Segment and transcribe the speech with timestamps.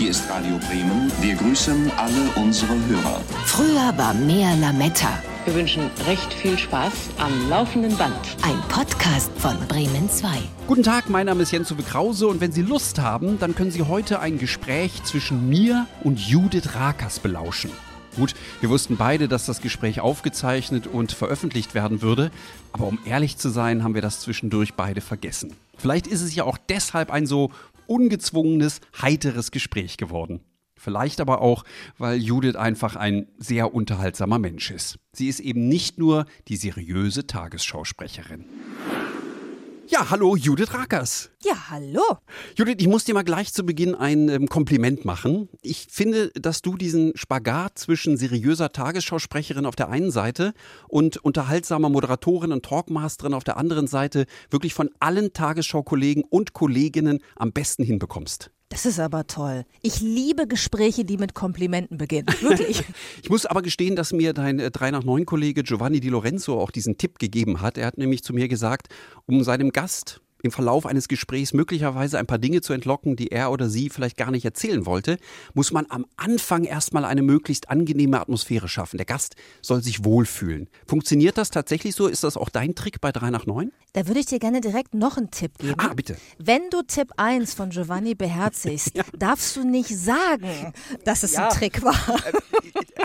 [0.00, 1.12] Hier ist Radio Bremen.
[1.20, 3.20] Wir grüßen alle unsere Hörer.
[3.44, 5.10] Früher war mehr Lametta.
[5.44, 8.14] Wir wünschen recht viel Spaß am laufenden Band.
[8.40, 10.26] Ein Podcast von Bremen 2.
[10.66, 13.72] Guten Tag, mein Name ist Jens Uwe Krause und wenn Sie Lust haben, dann können
[13.72, 17.70] Sie heute ein Gespräch zwischen mir und Judith Rakers belauschen.
[18.16, 22.30] Gut, wir wussten beide, dass das Gespräch aufgezeichnet und veröffentlicht werden würde,
[22.72, 25.54] aber um ehrlich zu sein, haben wir das zwischendurch beide vergessen.
[25.80, 27.50] Vielleicht ist es ja auch deshalb ein so
[27.90, 30.40] ungezwungenes, heiteres Gespräch geworden.
[30.76, 31.64] Vielleicht aber auch,
[31.98, 34.98] weil Judith einfach ein sehr unterhaltsamer Mensch ist.
[35.12, 38.46] Sie ist eben nicht nur die seriöse Tagesschausprecherin.
[39.90, 41.30] Ja, hallo Judith Rakers.
[41.42, 42.00] Ja, hallo.
[42.54, 45.48] Judith, ich muss dir mal gleich zu Beginn ein ähm, Kompliment machen.
[45.62, 50.54] Ich finde, dass du diesen Spagat zwischen seriöser Tagesschausprecherin auf der einen Seite
[50.86, 57.18] und unterhaltsamer Moderatorin und Talkmasterin auf der anderen Seite wirklich von allen Tagesschau-Kollegen und Kolleginnen
[57.34, 58.52] am besten hinbekommst.
[58.70, 59.64] Das ist aber toll.
[59.82, 62.28] Ich liebe Gespräche, die mit Komplimenten beginnen.
[62.40, 62.84] Wirklich.
[63.22, 66.58] ich muss aber gestehen, dass mir dein äh, 3 nach 9 Kollege Giovanni Di Lorenzo
[66.58, 67.76] auch diesen Tipp gegeben hat.
[67.76, 68.86] Er hat nämlich zu mir gesagt,
[69.26, 73.50] um seinem Gast im Verlauf eines Gesprächs möglicherweise ein paar Dinge zu entlocken, die er
[73.50, 75.18] oder sie vielleicht gar nicht erzählen wollte,
[75.54, 78.96] muss man am Anfang erstmal eine möglichst angenehme Atmosphäre schaffen.
[78.96, 80.68] Der Gast soll sich wohlfühlen.
[80.86, 82.06] Funktioniert das tatsächlich so?
[82.06, 83.72] Ist das auch dein Trick bei 3 nach 9?
[83.92, 85.74] Da würde ich dir gerne direkt noch einen Tipp geben.
[85.78, 86.16] Ah, bitte.
[86.38, 89.04] Wenn du Tipp 1 von Giovanni beherzigst, ja.
[89.18, 90.72] darfst du nicht sagen,
[91.04, 91.48] dass es ja.
[91.48, 91.94] ein Trick war.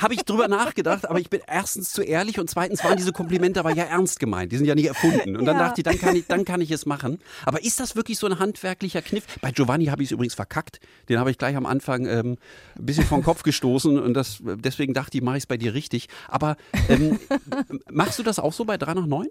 [0.06, 3.60] Habe ich drüber nachgedacht, aber ich bin erstens zu ehrlich und zweitens waren diese Komplimente
[3.60, 4.52] aber ja ernst gemeint.
[4.52, 5.36] Die sind ja nicht erfunden.
[5.36, 5.64] Und dann ja.
[5.64, 7.20] dachte ich, dann kann ich, dann kann ich es machen.
[7.44, 9.26] Aber ist das wirklich so ein handwerklicher Kniff?
[9.42, 10.80] Bei Giovanni habe ich es übrigens verkackt.
[11.10, 12.38] Den habe ich gleich am Anfang ähm,
[12.78, 15.74] ein bisschen vom Kopf gestoßen und das, deswegen dachte ich, mache ich es bei dir
[15.74, 16.08] richtig.
[16.28, 16.56] Aber
[16.88, 17.20] ähm,
[17.92, 19.26] machst du das auch so bei 3 nach 9?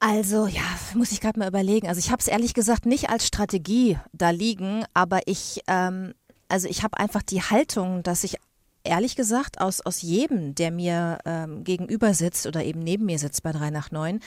[0.00, 0.62] Also ja,
[0.94, 1.86] muss ich gerade mal überlegen.
[1.86, 6.12] Also ich habe es ehrlich gesagt nicht als Strategie da liegen, aber ich, ähm,
[6.48, 8.34] also ich habe einfach die Haltung, dass ich
[8.88, 13.42] ehrlich gesagt aus, aus jedem, der mir ähm, gegenüber sitzt oder eben neben mir sitzt
[13.42, 14.20] bei 3 nach 9,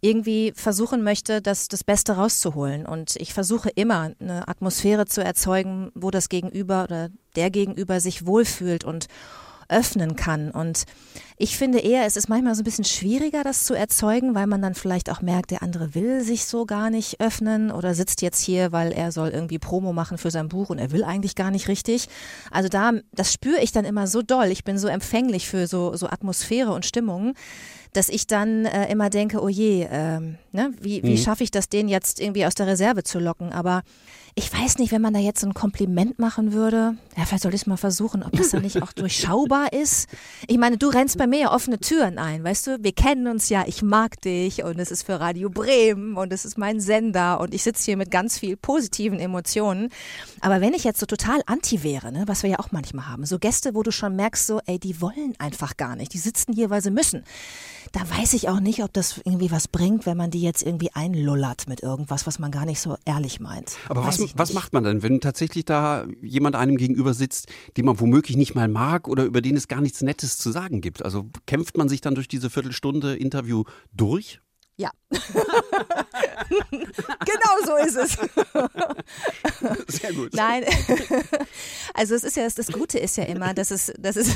[0.00, 2.86] irgendwie versuchen möchte, das, das Beste rauszuholen.
[2.86, 8.26] Und ich versuche immer eine Atmosphäre zu erzeugen, wo das Gegenüber oder der Gegenüber sich
[8.26, 9.08] wohlfühlt und
[9.68, 10.50] öffnen kann.
[10.50, 10.84] Und
[11.36, 14.62] ich finde eher, es ist manchmal so ein bisschen schwieriger, das zu erzeugen, weil man
[14.62, 18.40] dann vielleicht auch merkt, der andere will sich so gar nicht öffnen oder sitzt jetzt
[18.40, 21.50] hier, weil er soll irgendwie Promo machen für sein Buch und er will eigentlich gar
[21.50, 22.08] nicht richtig.
[22.50, 24.46] Also da, das spüre ich dann immer so doll.
[24.46, 27.34] Ich bin so empfänglich für so, so Atmosphäre und Stimmungen
[27.94, 31.16] dass ich dann äh, immer denke, oh je, ähm, ne, wie, wie mhm.
[31.16, 33.52] schaffe ich das, den jetzt irgendwie aus der Reserve zu locken?
[33.52, 33.82] Aber
[34.36, 37.54] ich weiß nicht, wenn man da jetzt so ein Kompliment machen würde, ja, vielleicht sollte
[37.54, 40.08] ich es mal versuchen, ob das dann nicht auch durchschaubar ist.
[40.48, 42.78] Ich meine, du rennst bei mir ja offene Türen ein, weißt du?
[42.82, 46.44] Wir kennen uns ja, ich mag dich und es ist für Radio Bremen und es
[46.44, 49.90] ist mein Sender und ich sitze hier mit ganz viel positiven Emotionen.
[50.40, 53.24] Aber wenn ich jetzt so total anti wäre, ne, was wir ja auch manchmal haben,
[53.26, 56.52] so Gäste, wo du schon merkst, so, ey, die wollen einfach gar nicht, die sitzen
[56.52, 57.22] hier, weil sie müssen
[57.94, 60.90] da weiß ich auch nicht, ob das irgendwie was bringt, wenn man die jetzt irgendwie
[60.92, 63.76] einlullert mit irgendwas, was man gar nicht so ehrlich meint.
[63.88, 68.00] Aber was, was macht man denn, wenn tatsächlich da jemand einem gegenüber sitzt, den man
[68.00, 71.04] womöglich nicht mal mag oder über den es gar nichts Nettes zu sagen gibt?
[71.04, 74.40] Also kämpft man sich dann durch diese Viertelstunde Interview durch?
[74.76, 74.90] Ja.
[76.70, 78.18] genau so ist es.
[80.00, 80.34] Sehr gut.
[80.34, 80.64] Nein.
[81.96, 84.34] Also es ist ja, das Gute ist ja immer, dass es, dass es,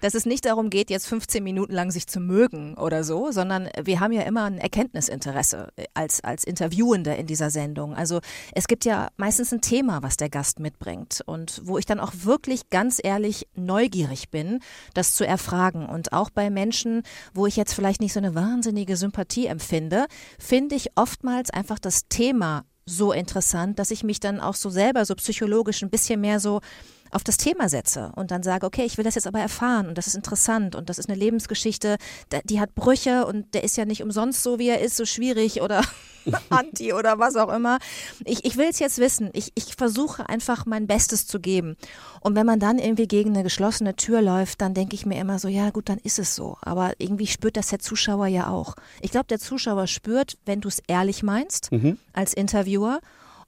[0.00, 3.68] dass es nicht darum geht, jetzt 15 Minuten lang sich zu mögen oder so, sondern
[3.82, 7.94] wir haben ja immer ein Erkenntnisinteresse als, als Interviewende in dieser Sendung.
[7.94, 8.20] Also
[8.52, 12.12] es gibt ja meistens ein Thema, was der Gast mitbringt und wo ich dann auch
[12.22, 14.60] wirklich ganz ehrlich neugierig bin,
[14.94, 15.86] das zu erfragen.
[15.86, 17.02] Und auch bei Menschen,
[17.34, 20.06] wo ich jetzt vielleicht nicht so eine wahnsinnige Sympathie empfinde,
[20.48, 25.04] finde ich oftmals einfach das Thema so interessant, dass ich mich dann auch so selber
[25.04, 26.62] so psychologisch ein bisschen mehr so
[27.10, 29.98] auf das Thema setze und dann sage, okay, ich will das jetzt aber erfahren und
[29.98, 31.96] das ist interessant und das ist eine Lebensgeschichte,
[32.44, 35.62] die hat Brüche und der ist ja nicht umsonst so, wie er ist, so schwierig
[35.62, 35.82] oder
[36.50, 37.78] anti oder was auch immer.
[38.24, 39.30] Ich, ich will es jetzt wissen.
[39.32, 41.76] Ich, ich versuche einfach mein Bestes zu geben.
[42.20, 45.38] Und wenn man dann irgendwie gegen eine geschlossene Tür läuft, dann denke ich mir immer
[45.38, 46.56] so, ja gut, dann ist es so.
[46.60, 48.74] Aber irgendwie spürt das der Zuschauer ja auch.
[49.00, 51.98] Ich glaube, der Zuschauer spürt, wenn du es ehrlich meinst mhm.
[52.12, 53.00] als Interviewer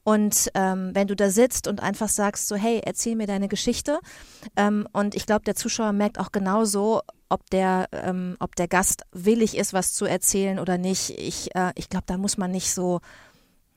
[0.02, 4.00] und ähm, wenn du da sitzt und einfach sagst, so, hey, erzähl mir deine Geschichte.
[4.56, 9.02] Ähm, und ich glaube, der Zuschauer merkt auch genauso, ob der, ähm, ob der Gast
[9.12, 11.10] willig ist, was zu erzählen oder nicht.
[11.10, 13.00] Ich, äh, ich glaube, da muss man nicht so,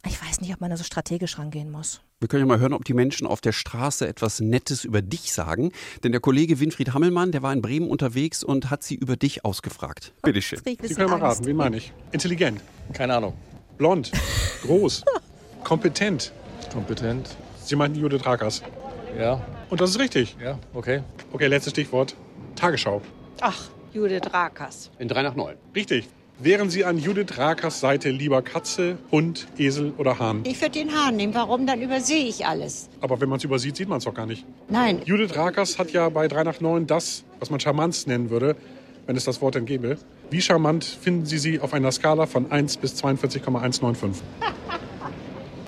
[0.05, 2.01] ich weiß nicht, ob man da so strategisch rangehen muss.
[2.19, 5.33] Wir können ja mal hören, ob die Menschen auf der Straße etwas Nettes über dich
[5.33, 5.73] sagen.
[6.05, 9.43] Denn der Kollege Winfried Hammelmann, der war in Bremen unterwegs und hat sie über dich
[9.43, 10.13] ausgefragt.
[10.21, 10.61] Bitte schön.
[10.63, 11.91] Sie können mal raten, wen meine ich?
[12.13, 12.61] Intelligent.
[12.93, 13.33] Keine Ahnung.
[13.77, 14.11] Blond.
[14.63, 15.03] Groß.
[15.63, 16.33] Kompetent.
[16.71, 17.29] Kompetent.
[17.63, 18.61] Sie meinten Judith Rakers.
[19.17, 19.41] Ja.
[19.69, 20.35] Und das ist richtig.
[20.43, 21.01] Ja, okay.
[21.31, 22.15] Okay, letztes Stichwort.
[22.55, 23.01] Tagesschau.
[23.41, 24.91] Ach, Judith Rakers.
[24.99, 25.55] In 3 nach 9.
[25.75, 26.09] Richtig.
[26.39, 30.41] Wären Sie an Judith Rakers Seite lieber Katze, Hund, Esel oder Hahn?
[30.45, 31.33] Ich würde den Hahn nehmen.
[31.33, 31.65] Warum?
[31.67, 32.89] Dann übersehe ich alles.
[33.01, 34.45] Aber wenn man es übersieht, sieht man es doch gar nicht.
[34.67, 38.55] Nein, Judith Rakers hat ja bei 3 nach 9 das, was man Charmanz nennen würde,
[39.05, 39.97] wenn es das Wort denn gäbe.
[40.31, 44.23] Wie charmant finden Sie sie auf einer Skala von 1 bis 42,195?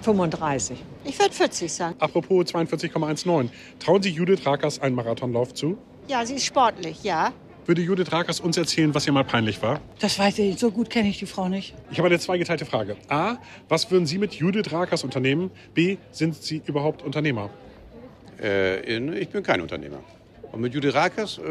[0.06, 0.78] 35.
[1.04, 1.96] Ich würde 40 sagen.
[2.00, 3.50] Apropos 42,19.
[3.80, 5.78] Trauen Sie Judith Rakers einen Marathonlauf zu?
[6.08, 7.34] Ja, sie ist sportlich, ja.
[7.66, 9.82] Würde Judith Rakers uns erzählen, was ihr mal peinlich war?
[10.00, 11.74] Das weiß ich, so gut kenne ich die Frau nicht.
[11.90, 12.96] Ich habe eine zweigeteilte Frage.
[13.10, 13.38] A.
[13.68, 15.50] Was würden Sie mit Judith Rakers unternehmen?
[15.74, 15.98] B.
[16.12, 17.50] Sind Sie überhaupt Unternehmer?
[18.40, 18.82] Äh,
[19.20, 20.00] ich bin kein Unternehmer.
[20.52, 21.42] Und mit Judy Rakers, äh,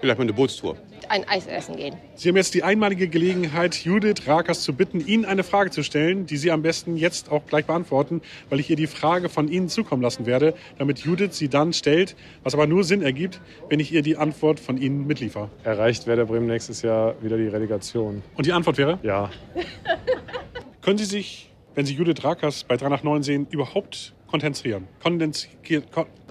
[0.00, 0.76] vielleicht mal eine Bootstour.
[1.08, 1.96] Ein Eis essen gehen.
[2.16, 6.26] Sie haben jetzt die einmalige Gelegenheit, Judith Rakers zu bitten, Ihnen eine Frage zu stellen,
[6.26, 9.68] die Sie am besten jetzt auch gleich beantworten, weil ich ihr die Frage von Ihnen
[9.68, 13.92] zukommen lassen werde, damit Judith sie dann stellt, was aber nur Sinn ergibt, wenn ich
[13.92, 15.48] ihr die Antwort von Ihnen mitliefer.
[15.64, 18.22] Erreicht Werder Bremen nächstes Jahr wieder die Relegation?
[18.36, 18.98] Und die Antwort wäre?
[19.02, 19.30] Ja.
[20.82, 24.88] Können Sie sich, wenn Sie Judith Rakers bei 3 nach 9 sehen, überhaupt konzentrieren?
[25.02, 25.18] Kon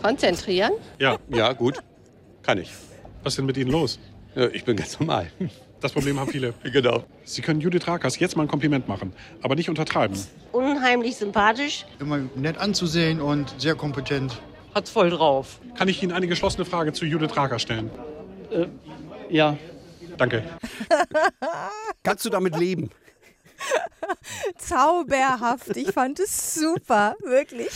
[0.01, 0.73] Konzentrieren?
[0.99, 1.75] ja, Ja, gut.
[2.43, 2.71] Kann ich.
[3.23, 3.99] Was ist denn mit Ihnen los?
[4.35, 5.31] Ja, ich bin ganz normal.
[5.81, 6.53] Das Problem haben viele.
[6.63, 7.03] genau.
[7.23, 10.17] Sie können Judith Rakers jetzt mal ein Kompliment machen, aber nicht untertreiben.
[10.51, 11.85] Unheimlich sympathisch.
[11.99, 14.41] Immer nett anzusehen und sehr kompetent.
[14.73, 15.59] Hat's voll drauf.
[15.75, 17.89] Kann ich Ihnen eine geschlossene Frage zu Judith Rakers stellen?
[19.29, 19.57] Ja.
[20.17, 20.43] Danke.
[22.03, 22.89] Kannst du damit leben?
[24.57, 25.75] Zauberhaft.
[25.77, 27.69] Ich fand es super, wirklich.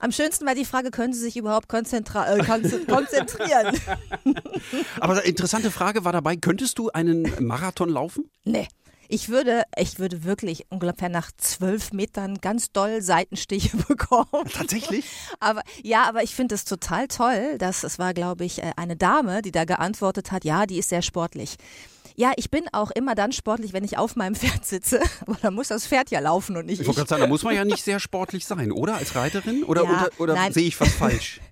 [0.00, 3.76] Am schönsten war die Frage, können Sie sich überhaupt konzentra äh, konze- konzentrieren?
[5.00, 8.30] Aber interessante Frage war dabei, könntest du einen Marathon laufen?
[8.44, 8.68] Nee.
[9.10, 14.28] Ich würde, ich würde wirklich ungefähr nach zwölf Metern ganz doll Seitenstiche bekommen.
[14.52, 15.06] Tatsächlich?
[15.40, 18.96] Aber ja, aber ich finde es total toll, dass es war, glaube ich, äh, eine
[18.96, 21.56] Dame, die da geantwortet hat, ja, die ist sehr sportlich.
[22.18, 25.00] Ja, ich bin auch immer dann sportlich, wenn ich auf meinem Pferd sitze.
[25.20, 27.06] Aber dann muss das Pferd ja laufen und nicht Ich wollte ich.
[27.06, 28.96] gerade sagen, da muss man ja nicht sehr sportlich sein, oder?
[28.96, 29.62] Als Reiterin?
[29.62, 31.40] Oder, Ja, oder, oder sehe ich was falsch?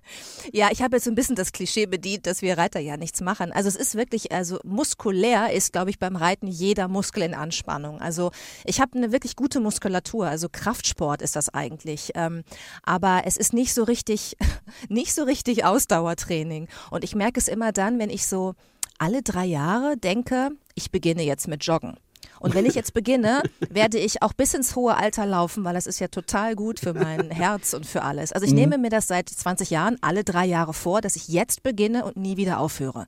[0.53, 3.19] Ja, ich habe jetzt so ein bisschen das Klischee bedient, dass wir Reiter ja nichts
[3.19, 3.51] machen.
[3.51, 7.99] Also es ist wirklich, also muskulär ist, glaube ich, beim Reiten jeder Muskel in Anspannung.
[7.99, 8.31] Also
[8.63, 12.11] ich habe eine wirklich gute Muskulatur, also Kraftsport ist das eigentlich.
[12.15, 12.43] Ähm,
[12.83, 14.37] aber es ist nicht so richtig,
[14.87, 16.69] nicht so richtig Ausdauertraining.
[16.91, 18.53] Und ich merke es immer dann, wenn ich so
[18.97, 21.97] alle drei Jahre denke, ich beginne jetzt mit Joggen.
[22.39, 25.87] Und wenn ich jetzt beginne, werde ich auch bis ins hohe Alter laufen, weil das
[25.87, 28.31] ist ja total gut für mein Herz und für alles.
[28.31, 31.63] Also ich nehme mir das seit 20 Jahren alle drei Jahre vor, dass ich jetzt
[31.63, 33.07] beginne und nie wieder aufhöre.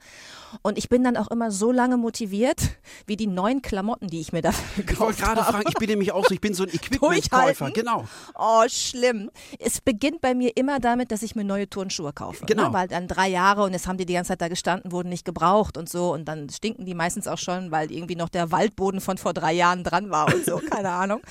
[0.61, 2.61] Und ich bin dann auch immer so lange motiviert,
[3.05, 5.51] wie die neuen Klamotten, die ich mir dafür Ich wollte gekauft gerade habe.
[5.53, 7.71] fragen, ich bin nämlich auch so, ich bin so ein Equipment-Käufer.
[7.71, 8.05] Genau.
[8.35, 9.29] Oh, schlimm.
[9.59, 12.45] Es beginnt bei mir immer damit, dass ich mir neue Turnschuhe kaufe.
[12.45, 12.67] Genau.
[12.67, 12.73] Ne?
[12.73, 15.25] Weil dann drei Jahre und jetzt haben die die ganze Zeit da gestanden, wurden nicht
[15.25, 16.13] gebraucht und so.
[16.13, 19.53] Und dann stinken die meistens auch schon, weil irgendwie noch der Waldboden von vor drei
[19.53, 20.57] Jahren dran war und so.
[20.69, 21.21] Keine Ahnung.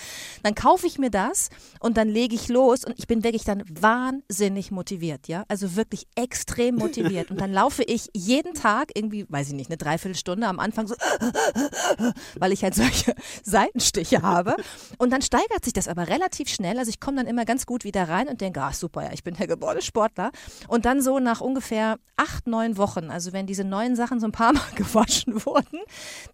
[0.43, 1.49] Dann kaufe ich mir das
[1.81, 5.45] und dann lege ich los und ich bin wirklich dann wahnsinnig motiviert, ja.
[5.49, 7.31] Also wirklich extrem motiviert.
[7.31, 10.95] Und dann laufe ich jeden Tag irgendwie, weiß ich nicht, eine Dreiviertelstunde am Anfang so,
[12.39, 14.57] weil ich halt solche Seitenstiche habe.
[14.99, 16.79] Und dann steigert sich das aber relativ schnell.
[16.79, 19.23] Also ich komme dann immer ganz gut wieder rein und denke, ach super, ja, ich
[19.25, 20.31] bin der geborene Sportler.
[20.69, 24.33] Und dann so nach ungefähr acht, neun Wochen, also wenn diese neuen Sachen so ein
[24.33, 25.79] paar Mal gewaschen wurden,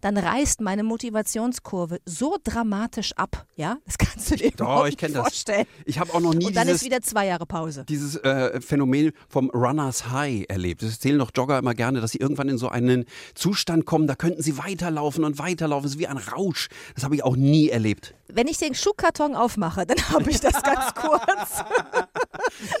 [0.01, 3.45] dann reißt meine Motivationskurve so dramatisch ab.
[3.55, 5.21] Ja, das kannst du dir überhaupt ich nicht das.
[5.21, 5.65] vorstellen.
[5.85, 7.85] Ich habe auch noch nie Und dann dieses, ist wieder zwei Jahre Pause.
[7.87, 10.81] dieses äh, Phänomen vom Runners High erlebt.
[10.81, 14.15] Das erzählen doch Jogger immer gerne, dass sie irgendwann in so einen Zustand kommen, da
[14.15, 15.85] könnten sie weiterlaufen und weiterlaufen.
[15.85, 16.69] Es ist wie ein Rausch.
[16.95, 18.13] Das habe ich auch nie erlebt.
[18.27, 21.63] Wenn ich den Schuhkarton aufmache, dann habe ich das ganz kurz.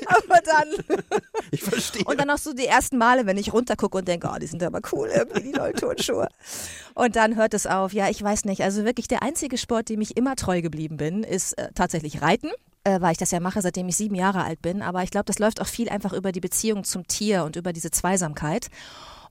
[0.07, 0.99] aber dann.
[1.51, 2.03] Ich verstehe.
[2.05, 4.63] Und dann auch so die ersten Male, wenn ich runtergucke und denke, oh, die sind
[4.63, 6.27] aber cool, irgendwie die neuen Turnschuhe.
[6.93, 7.93] Und dann hört es auf.
[7.93, 8.61] Ja, ich weiß nicht.
[8.61, 12.49] Also wirklich der einzige Sport, dem ich immer treu geblieben bin, ist äh, tatsächlich Reiten.
[12.85, 14.81] Äh, weil ich das ja mache, seitdem ich sieben Jahre alt bin.
[14.81, 17.73] Aber ich glaube, das läuft auch viel einfach über die Beziehung zum Tier und über
[17.73, 18.67] diese Zweisamkeit.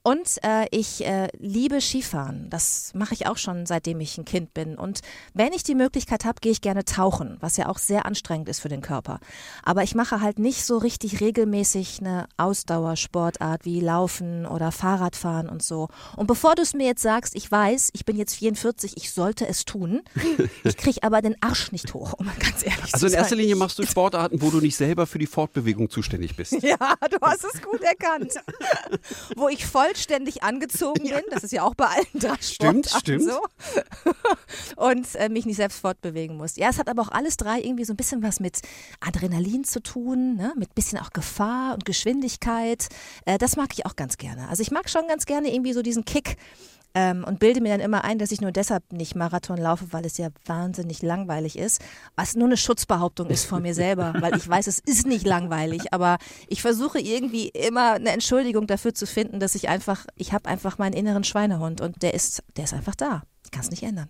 [0.05, 2.47] Und äh, ich äh, liebe Skifahren.
[2.51, 4.77] Das mache ich auch schon, seitdem ich ein Kind bin.
[4.77, 4.99] Und
[5.33, 8.59] wenn ich die Möglichkeit habe, gehe ich gerne tauchen, was ja auch sehr anstrengend ist
[8.59, 9.19] für den Körper.
[9.63, 15.63] Aber ich mache halt nicht so richtig regelmäßig eine Ausdauersportart wie Laufen oder Fahrradfahren und
[15.63, 15.89] so.
[16.15, 19.47] Und bevor du es mir jetzt sagst, ich weiß, ich bin jetzt 44, ich sollte
[19.47, 20.03] es tun.
[20.63, 23.29] Ich kriege aber den Arsch nicht hoch, um mal ganz ehrlich Also zu in erster
[23.29, 23.39] sein.
[23.39, 26.53] Linie machst du Sportarten, wo du nicht selber für die Fortbewegung zuständig bist.
[26.61, 26.77] Ja,
[27.09, 28.33] du hast es gut erkannt.
[29.35, 31.23] Wo ich voll vollständig angezogen bin.
[31.31, 33.23] Das ist ja auch bei allen drei Stimmt, stimmt.
[33.23, 33.39] so.
[34.75, 36.55] Und äh, mich nicht selbst fortbewegen muss.
[36.57, 38.61] Ja, es hat aber auch alles drei irgendwie so ein bisschen was mit
[38.99, 40.53] Adrenalin zu tun, ne?
[40.57, 42.87] mit bisschen auch Gefahr und Geschwindigkeit.
[43.25, 44.49] Äh, das mag ich auch ganz gerne.
[44.49, 46.37] Also ich mag schon ganz gerne irgendwie so diesen Kick.
[46.97, 50.05] Ähm, und bilde mir dann immer ein, dass ich nur deshalb nicht Marathon laufe, weil
[50.05, 51.81] es ja wahnsinnig langweilig ist.
[52.15, 55.93] Was nur eine Schutzbehauptung ist von mir selber, weil ich weiß, es ist nicht langweilig.
[55.93, 59.84] Aber ich versuche irgendwie immer eine Entschuldigung dafür zu finden, dass ich einfach,
[60.15, 63.23] ich habe einfach meinen inneren Schweinehund und der ist, der ist einfach da.
[63.43, 64.09] Ich kann es nicht ändern.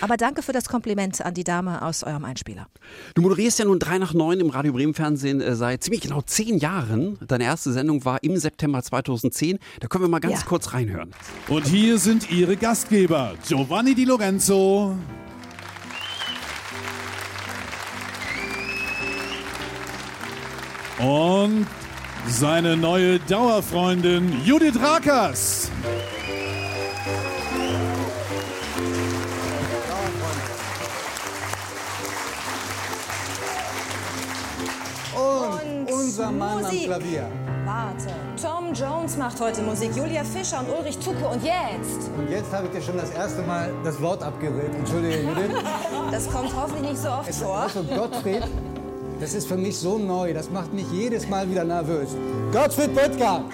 [0.00, 2.68] Aber danke für das Kompliment an die Dame aus eurem Einspieler.
[3.14, 6.22] Du moderierst ja nun 3 nach 9 im Radio Bremen Fernsehen äh, seit ziemlich genau
[6.22, 7.18] zehn Jahren.
[7.26, 9.58] Deine erste Sendung war im September 2010.
[9.80, 10.46] Da können wir mal ganz Ja.
[10.46, 11.10] kurz reinhören.
[11.48, 14.96] Und hier sind Ihre Gastgeber, Giovanni Di Lorenzo
[20.98, 21.66] und
[22.28, 25.70] seine neue Dauerfreundin Judith Rakers.
[35.14, 36.80] Und, unser Mann Musik.
[36.80, 37.26] am Klavier.
[37.64, 38.14] Warte.
[38.40, 41.26] Tom Jones macht heute Musik, Julia Fischer und Ulrich Tucke.
[41.26, 42.10] Und jetzt?
[42.18, 44.74] Und jetzt habe ich dir schon das erste Mal das Wort abgeredet.
[44.76, 45.50] Entschuldige, Judith.
[46.10, 47.56] Das kommt hoffentlich nicht so oft Es, vor.
[47.58, 48.42] also Gottfried,
[49.20, 50.32] das ist für mich so neu.
[50.32, 52.10] Das macht mich jedes Mal wieder nervös.
[52.52, 53.44] Gottfried Böttger.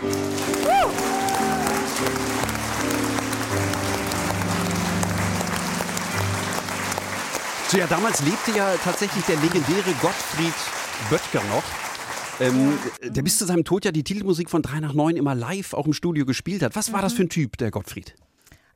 [7.68, 10.54] So, ja, damals lebte ja tatsächlich der legendäre Gottfried
[11.08, 11.62] Böttger noch.
[12.40, 15.74] Ähm, der bis zu seinem Tod ja die Titelmusik von 3 nach 9 immer live
[15.74, 16.74] auch im Studio gespielt hat.
[16.74, 18.14] Was war das für ein Typ, der Gottfried?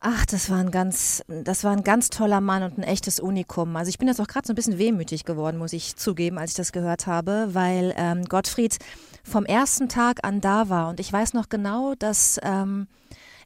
[0.06, 3.74] Ach, das war ein ganz, das war ein ganz toller Mann und ein echtes Unikum.
[3.74, 6.50] Also ich bin jetzt auch gerade so ein bisschen wehmütig geworden, muss ich zugeben, als
[6.50, 8.76] ich das gehört habe, weil ähm, Gottfried
[9.22, 12.86] vom ersten Tag an da war und ich weiß noch genau, dass ähm,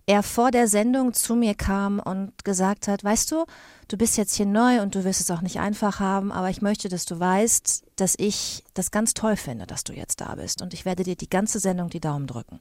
[0.07, 3.45] er vor der Sendung zu mir kam und gesagt hat, weißt du,
[3.87, 6.61] du bist jetzt hier neu und du wirst es auch nicht einfach haben, aber ich
[6.61, 10.63] möchte, dass du weißt, dass ich das ganz toll finde, dass du jetzt da bist
[10.63, 12.61] und ich werde dir die ganze Sendung die Daumen drücken.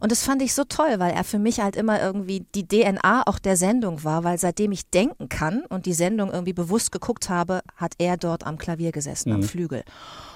[0.00, 3.24] Und das fand ich so toll, weil er für mich halt immer irgendwie die DNA
[3.26, 7.28] auch der Sendung war, weil seitdem ich denken kann und die Sendung irgendwie bewusst geguckt
[7.28, 9.44] habe, hat er dort am Klavier gesessen, am Mhm.
[9.44, 9.84] Flügel.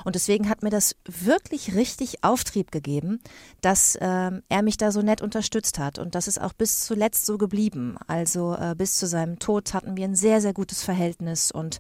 [0.05, 3.21] Und deswegen hat mir das wirklich richtig Auftrieb gegeben,
[3.61, 5.99] dass ähm, er mich da so nett unterstützt hat.
[5.99, 7.97] Und das ist auch bis zuletzt so geblieben.
[8.09, 11.79] Also äh, bis zu seinem Tod hatten wir ein sehr, sehr gutes Verhältnis und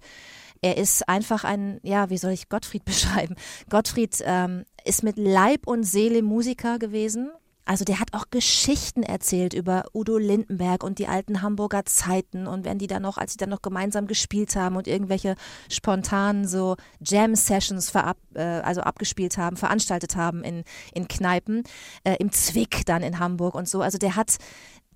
[0.63, 3.37] er ist einfach ein, ja, wie soll ich Gottfried beschreiben?
[3.69, 7.31] Gottfried ähm, ist mit Leib und Seele Musiker gewesen.
[7.65, 12.65] Also der hat auch Geschichten erzählt über Udo Lindenberg und die alten Hamburger Zeiten und
[12.65, 15.37] wenn die dann noch, als sie dann noch gemeinsam gespielt haben und irgendwelche
[15.71, 21.63] spontanen so Jam-Sessions verab, äh, also abgespielt haben, veranstaltet haben in, in Kneipen,
[22.03, 23.81] äh, im Zwick dann in Hamburg und so.
[23.81, 24.39] Also der hat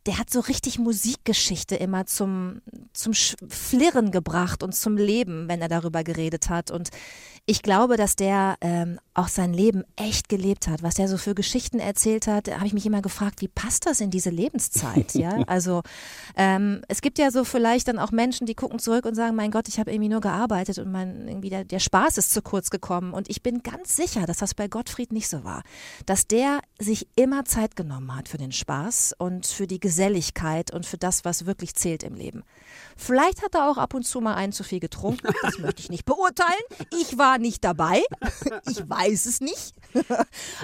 [0.07, 5.69] der hat so richtig Musikgeschichte immer zum, zum Flirren gebracht und zum Leben, wenn er
[5.69, 6.71] darüber geredet hat.
[6.71, 6.91] Und
[7.49, 10.83] ich glaube, dass der ähm, auch sein Leben echt gelebt hat.
[10.83, 14.01] Was der so für Geschichten erzählt hat, habe ich mich immer gefragt, wie passt das
[14.01, 15.15] in diese Lebenszeit?
[15.15, 15.83] Ja, also
[16.37, 19.53] ähm, es gibt ja so vielleicht dann auch Menschen, die gucken zurück und sagen, mein
[19.53, 22.71] Gott, ich habe irgendwie nur gearbeitet und mein, irgendwie der, der Spaß ist zu kurz
[22.71, 23.13] gekommen.
[23.13, 25.63] Und ich bin ganz sicher, dass das bei Gottfried nicht so war.
[26.05, 30.85] Dass der sich immer Zeit genommen hat für den Spaß und für die Geselligkeit und
[30.85, 32.43] für das, was wirklich zählt im Leben.
[32.97, 35.29] Vielleicht hat er auch ab und zu mal einen zu viel getrunken.
[35.43, 36.51] Das möchte ich nicht beurteilen.
[36.99, 38.03] Ich war nicht dabei.
[38.69, 39.75] Ich weiß es nicht.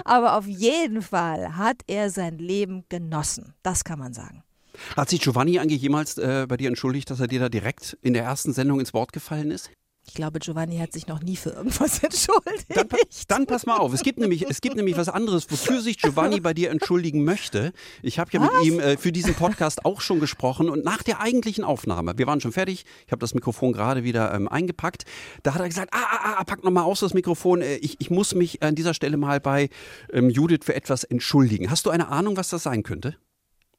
[0.03, 3.53] Aber auf jeden Fall hat er sein Leben genossen.
[3.63, 4.43] Das kann man sagen.
[4.95, 8.13] Hat sich Giovanni eigentlich jemals äh, bei dir entschuldigt, dass er dir da direkt in
[8.13, 9.69] der ersten Sendung ins Wort gefallen ist?
[10.05, 12.65] Ich glaube, Giovanni hat sich noch nie für irgendwas entschuldigt.
[12.69, 12.87] Dann,
[13.27, 16.41] dann pass mal auf, es gibt nämlich, es gibt nämlich was anderes, wofür sich Giovanni
[16.41, 17.71] bei dir entschuldigen möchte.
[18.01, 21.21] Ich habe ja mit ihm äh, für diesen Podcast auch schon gesprochen und nach der
[21.21, 25.05] eigentlichen Aufnahme, wir waren schon fertig, ich habe das Mikrofon gerade wieder ähm, eingepackt,
[25.41, 28.09] da hat er gesagt, ah, ah, ah, pack nochmal aus das Mikrofon, äh, ich, ich
[28.09, 29.69] muss mich an dieser Stelle mal bei
[30.11, 31.69] ähm, Judith für etwas entschuldigen.
[31.69, 33.15] Hast du eine Ahnung, was das sein könnte?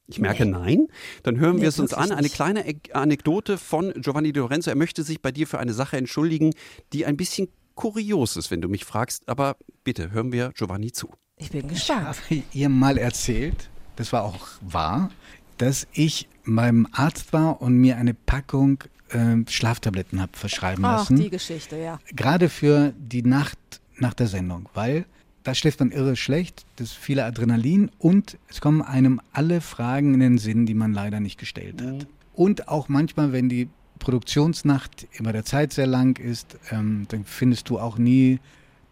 [0.07, 0.89] Ich merke nein.
[1.23, 2.13] Dann hören Nee, wir es uns an.
[2.13, 4.71] Eine kleine Anekdote von Giovanni Di Lorenzo.
[4.71, 6.53] Er möchte sich bei dir für eine Sache entschuldigen,
[6.93, 9.29] die ein bisschen kurios ist, wenn du mich fragst.
[9.29, 11.11] Aber bitte, hören wir Giovanni zu.
[11.39, 12.17] Ich bin Ich habe
[12.53, 15.11] ihr mal erzählt, das war auch wahr,
[15.59, 21.17] dass ich beim Arzt war und mir eine Packung äh, Schlaftabletten habe verschreiben Ach, lassen.
[21.17, 21.99] die Geschichte, ja.
[22.15, 23.59] Gerade für die Nacht
[23.97, 25.07] nach der Sendung, weil
[25.45, 30.15] da schläft man irre schlecht, das ist viel Adrenalin und es kommen einem alle Fragen
[30.15, 32.07] in den Sinn, die man leider nicht gestellt hat.
[32.33, 37.69] Und auch manchmal, wenn die Produktionsnacht immer der Zeit sehr lang ist, ähm, dann findest
[37.69, 38.41] du auch nie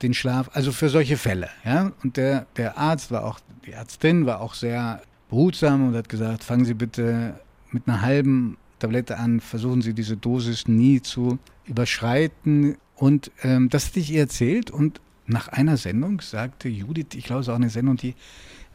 [0.02, 1.92] den Schlaf, also für solche Fälle, ja.
[2.02, 6.44] Und der, der Arzt war auch, die Ärztin war auch sehr behutsam und hat gesagt,
[6.44, 7.40] fangen Sie bitte
[7.70, 12.76] mit einer halben Tablette an, versuchen Sie diese Dosis nie zu überschreiten.
[12.96, 17.40] Und ähm, das hatte ich ihr erzählt und nach einer Sendung sagte Judith, ich glaube,
[17.40, 18.14] es ist auch eine Sendung, die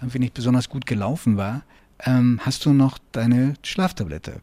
[0.02, 1.64] irgendwie nicht besonders gut gelaufen war,
[2.00, 4.42] ähm, hast du noch deine Schlaftablette?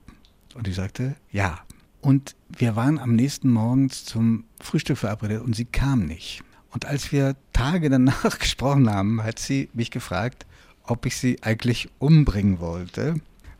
[0.54, 1.60] Und ich sagte, ja.
[2.00, 6.42] Und wir waren am nächsten Morgen zum Frühstück verabredet und sie kam nicht.
[6.70, 10.46] Und als wir Tage danach gesprochen haben, hat sie mich gefragt,
[10.82, 13.14] ob ich sie eigentlich umbringen wollte,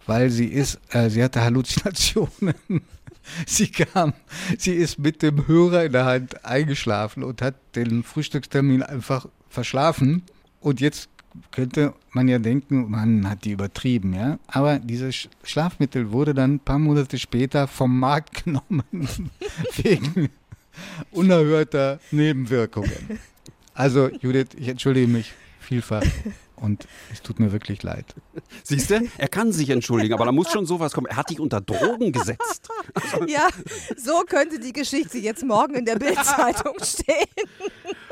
[0.07, 2.83] weil sie ist, äh, sie hatte Halluzinationen.
[3.47, 4.13] sie kam,
[4.59, 10.23] sie ist mit dem Hörer in der Hand eingeschlafen und hat den Frühstückstermin einfach verschlafen.
[10.61, 11.09] Und jetzt
[11.51, 14.39] könnte man ja denken, man hat die übertrieben, ja.
[14.47, 18.83] Aber dieses Schlafmittel wurde dann ein paar Monate später vom Markt genommen
[19.77, 20.31] wegen
[21.11, 23.19] unerhörter Nebenwirkungen.
[23.75, 26.03] Also Judith, ich entschuldige mich vielfach
[26.65, 28.15] und es tut mir wirklich leid.
[28.63, 31.07] Siehst du, er kann sich entschuldigen, aber da muss schon sowas kommen.
[31.07, 32.69] Er hat dich unter Drogen gesetzt.
[33.27, 33.49] Ja,
[33.97, 37.27] so könnte die Geschichte jetzt morgen in der Bildzeitung stehen.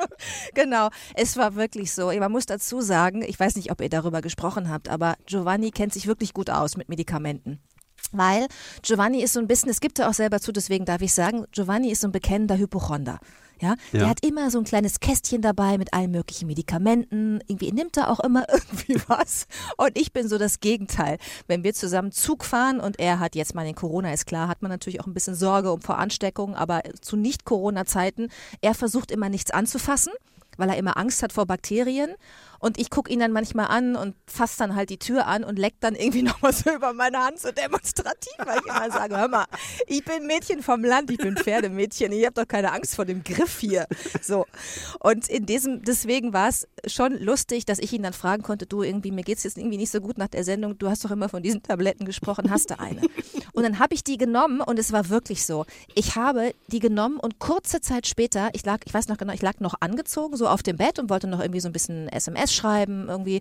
[0.54, 2.12] genau, es war wirklich so.
[2.12, 5.92] Man muss dazu sagen, ich weiß nicht, ob ihr darüber gesprochen habt, aber Giovanni kennt
[5.92, 7.60] sich wirklich gut aus mit Medikamenten.
[8.10, 8.46] Weil
[8.82, 11.44] Giovanni ist so ein bisschen, es gibt er auch selber zu, deswegen darf ich sagen,
[11.52, 13.20] Giovanni ist so ein bekennender Hypochonder.
[13.62, 14.00] Ja, Ja.
[14.00, 17.40] der hat immer so ein kleines Kästchen dabei mit allen möglichen Medikamenten.
[17.46, 19.46] Irgendwie nimmt er auch immer irgendwie was.
[19.76, 21.18] Und ich bin so das Gegenteil.
[21.46, 24.60] Wenn wir zusammen Zug fahren und er hat jetzt mal den Corona, ist klar, hat
[24.62, 28.28] man natürlich auch ein bisschen Sorge um vor Ansteckungen, aber zu Nicht-Corona-Zeiten,
[28.60, 30.12] er versucht immer nichts anzufassen,
[30.56, 32.10] weil er immer Angst hat vor Bakterien.
[32.62, 35.58] Und ich gucke ihn dann manchmal an und fasse dann halt die Tür an und
[35.58, 39.26] leck dann irgendwie nochmal so über meine Hand so demonstrativ, weil ich immer sage, hör
[39.26, 39.46] mal,
[39.88, 43.24] ich bin Mädchen vom Land, ich bin Pferdemädchen, ich habe doch keine Angst vor dem
[43.24, 43.88] Griff hier.
[44.22, 44.46] So.
[45.00, 48.84] Und in diesem, deswegen war es schon lustig, dass ich ihn dann fragen konnte, du
[48.84, 51.28] irgendwie, mir geht's jetzt irgendwie nicht so gut nach der Sendung, du hast doch immer
[51.28, 53.00] von diesen Tabletten gesprochen, hast du eine?
[53.54, 55.66] Und dann habe ich die genommen und es war wirklich so.
[55.96, 59.42] Ich habe die genommen und kurze Zeit später, ich lag, ich weiß noch genau, ich
[59.42, 62.51] lag noch angezogen, so auf dem Bett und wollte noch irgendwie so ein bisschen SMS
[62.52, 63.40] schreiben, irgendwie.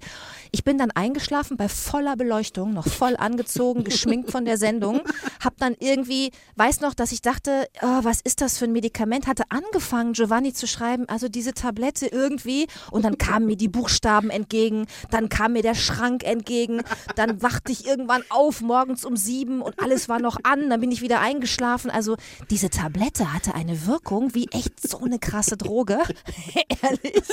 [0.52, 5.02] Ich bin dann eingeschlafen bei voller Beleuchtung, noch voll angezogen, geschminkt von der Sendung,
[5.44, 9.28] hab dann irgendwie, weiß noch, dass ich dachte, oh, was ist das für ein Medikament,
[9.28, 14.30] hatte angefangen, Giovanni zu schreiben, also diese Tablette irgendwie und dann kamen mir die Buchstaben
[14.30, 16.82] entgegen, dann kam mir der Schrank entgegen,
[17.16, 20.92] dann wachte ich irgendwann auf morgens um sieben und alles war noch an, dann bin
[20.92, 22.18] ich wieder eingeschlafen, also
[22.50, 26.00] diese Tablette hatte eine Wirkung wie echt so eine krasse Droge,
[26.82, 27.24] ehrlich.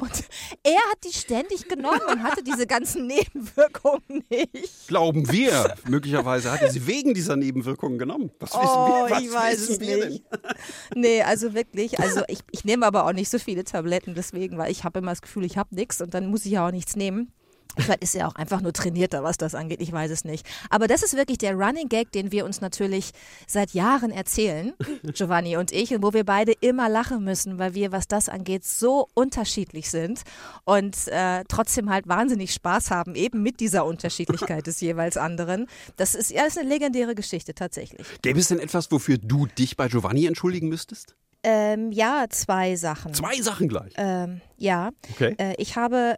[0.00, 0.24] Und
[0.62, 4.88] er hat die ständig genommen und hatte diese ganzen Nebenwirkungen nicht.
[4.88, 5.74] Glauben wir.
[5.88, 8.30] Möglicherweise hat er sie wegen dieser Nebenwirkungen genommen.
[8.40, 9.10] Was wissen Oh, wir?
[9.10, 10.24] Was ich weiß wissen es nicht.
[10.94, 14.70] Nee, also wirklich, also ich, ich nehme aber auch nicht so viele Tabletten deswegen, weil
[14.70, 16.96] ich habe immer das Gefühl, ich habe nichts und dann muss ich ja auch nichts
[16.96, 17.32] nehmen.
[17.78, 19.80] Vielleicht ist er auch einfach nur trainierter, was das angeht.
[19.80, 20.46] Ich weiß es nicht.
[20.70, 23.10] Aber das ist wirklich der Running Gag, den wir uns natürlich
[23.46, 27.92] seit Jahren erzählen, Giovanni und ich, und wo wir beide immer lachen müssen, weil wir,
[27.92, 30.22] was das angeht, so unterschiedlich sind
[30.64, 35.66] und äh, trotzdem halt wahnsinnig Spaß haben, eben mit dieser Unterschiedlichkeit des jeweils anderen.
[35.96, 38.06] Das ist ja ist eine legendäre Geschichte tatsächlich.
[38.22, 41.16] Gäbe es denn etwas, wofür du dich bei Giovanni entschuldigen müsstest?
[41.44, 43.12] Ähm, ja, zwei Sachen.
[43.12, 43.92] Zwei Sachen gleich.
[43.96, 44.90] Ähm, ja.
[45.12, 45.34] Okay.
[45.38, 46.16] Äh, ich habe,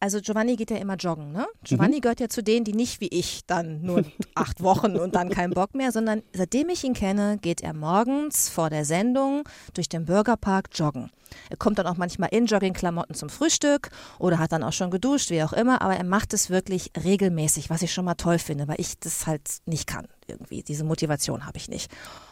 [0.00, 1.46] also Giovanni geht ja immer joggen, ne?
[1.62, 2.00] Giovanni Mhm.
[2.00, 4.02] gehört ja zu denen, die nicht wie ich dann nur
[4.34, 8.48] acht Wochen und dann keinen Bock mehr, sondern seitdem ich ihn kenne, geht er morgens
[8.48, 11.10] vor der Sendung durch den Bürgerpark joggen.
[11.48, 15.30] Er kommt dann auch manchmal in Joggingklamotten zum Frühstück oder hat dann auch schon geduscht,
[15.30, 18.66] wie auch immer, aber er macht es wirklich regelmäßig, was ich schon mal toll finde,
[18.66, 20.62] weil ich das halt nicht kann irgendwie.
[20.64, 21.90] Diese Motivation habe ich nicht.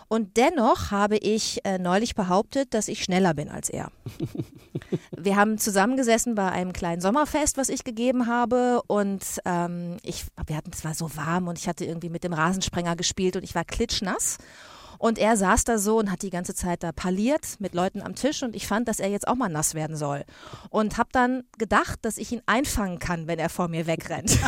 [0.08, 3.90] Und dennoch habe ich äh, neulich behauptet, dass ich schneller bin als er.
[5.16, 8.80] Wir haben zusammengesessen bei einem kleinen Sommerfest, was ich gegeben habe.
[8.86, 12.32] Und ähm, ich, wir hatten, es war so warm und ich hatte irgendwie mit dem
[12.32, 14.38] Rasensprenger gespielt und ich war klitschnass.
[14.98, 18.14] Und er saß da so und hat die ganze Zeit da parliert mit Leuten am
[18.14, 20.24] Tisch und ich fand, dass er jetzt auch mal nass werden soll.
[20.70, 24.38] Und habe dann gedacht, dass ich ihn einfangen kann, wenn er vor mir wegrennt.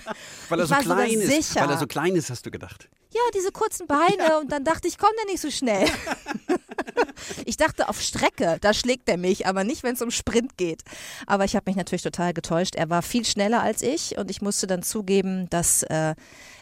[0.48, 1.48] Weil er so klein ist.
[1.48, 1.60] sicher.
[1.60, 2.88] Weil er so klein ist, hast du gedacht.
[3.10, 5.88] Ja, diese kurzen Beine und dann dachte ich, komm der nicht so schnell.
[7.46, 10.82] ich dachte auf Strecke, da schlägt er mich, aber nicht, wenn es um Sprint geht.
[11.26, 12.74] Aber ich habe mich natürlich total getäuscht.
[12.74, 16.14] Er war viel schneller als ich und ich musste dann zugeben, dass äh,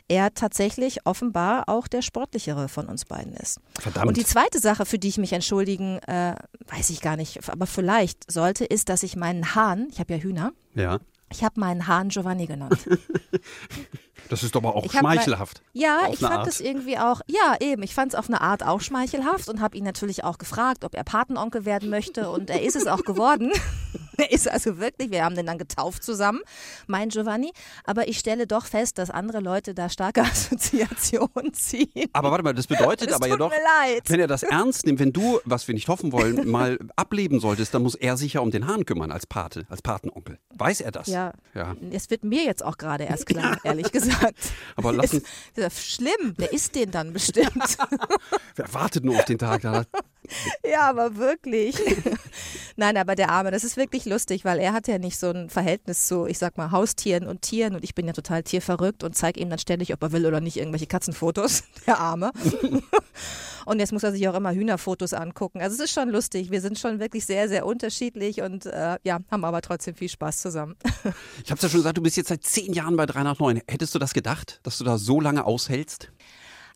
[0.09, 3.61] er tatsächlich offenbar auch der sportlichere von uns beiden ist.
[3.81, 4.07] Verdammt.
[4.09, 6.35] Und die zweite Sache, für die ich mich entschuldigen, äh,
[6.69, 10.21] weiß ich gar nicht, aber vielleicht sollte, ist, dass ich meinen Hahn, ich habe ja
[10.21, 11.01] Hühner, Ja.
[11.31, 12.79] ich habe meinen Hahn Giovanni genannt.
[14.28, 15.62] Das ist aber auch Ich hab mal- schmeichelhaft.
[15.72, 16.48] Ja, ich fand Art.
[16.48, 19.76] es irgendwie auch, ja eben, ich fand es auf eine Art auch schmeichelhaft und habe
[19.76, 23.52] ihn natürlich auch gefragt, ob er Patenonkel werden möchte und er ist es auch geworden.
[24.18, 26.40] er ist also wirklich, wir haben den dann getauft zusammen,
[26.86, 27.52] mein Giovanni,
[27.84, 30.22] aber ich stelle doch fest, dass andere Leute da starke
[30.70, 32.06] Assoziationen ziehen.
[32.12, 33.56] Aber warte mal, das bedeutet Es aber ja tut doch, mir
[33.94, 34.02] leid.
[34.06, 37.74] wenn er das ernst nimmt, wenn du, was wir nicht hoffen wollen, mal ableben solltest,
[37.74, 40.38] dann muss er sich ja um den Hahn kümmern als Pate, als Patenonkel.
[40.54, 41.06] Weiß er das?
[41.08, 41.32] Ja.
[41.54, 41.74] ja.
[41.90, 44.15] Es wird mir jetzt auch gerade erst klar, ehrlich gesagt.
[44.76, 45.24] Aber lass uns,
[45.55, 47.76] Das ist schlimm, wer ist den dann bestimmt?
[48.57, 49.62] wer wartet nur auf den Tag?
[49.62, 49.85] Da
[50.64, 51.76] Ja, aber wirklich.
[52.76, 55.48] Nein, aber der Arme, das ist wirklich lustig, weil er hat ja nicht so ein
[55.50, 59.16] Verhältnis zu, ich sag mal, Haustieren und Tieren und ich bin ja total tierverrückt und
[59.16, 62.33] zeige ihm dann ständig, ob er will oder nicht, irgendwelche Katzenfotos, der Arme.
[63.66, 65.61] Und jetzt muss er sich auch immer Hühnerfotos angucken.
[65.61, 66.50] Also es ist schon lustig.
[66.50, 70.40] Wir sind schon wirklich sehr, sehr unterschiedlich und äh, ja, haben aber trotzdem viel Spaß
[70.40, 70.76] zusammen.
[71.44, 73.61] Ich hab's ja schon gesagt, du bist jetzt seit zehn Jahren bei 3 nach 9.
[73.68, 76.11] Hättest du das gedacht, dass du da so lange aushältst?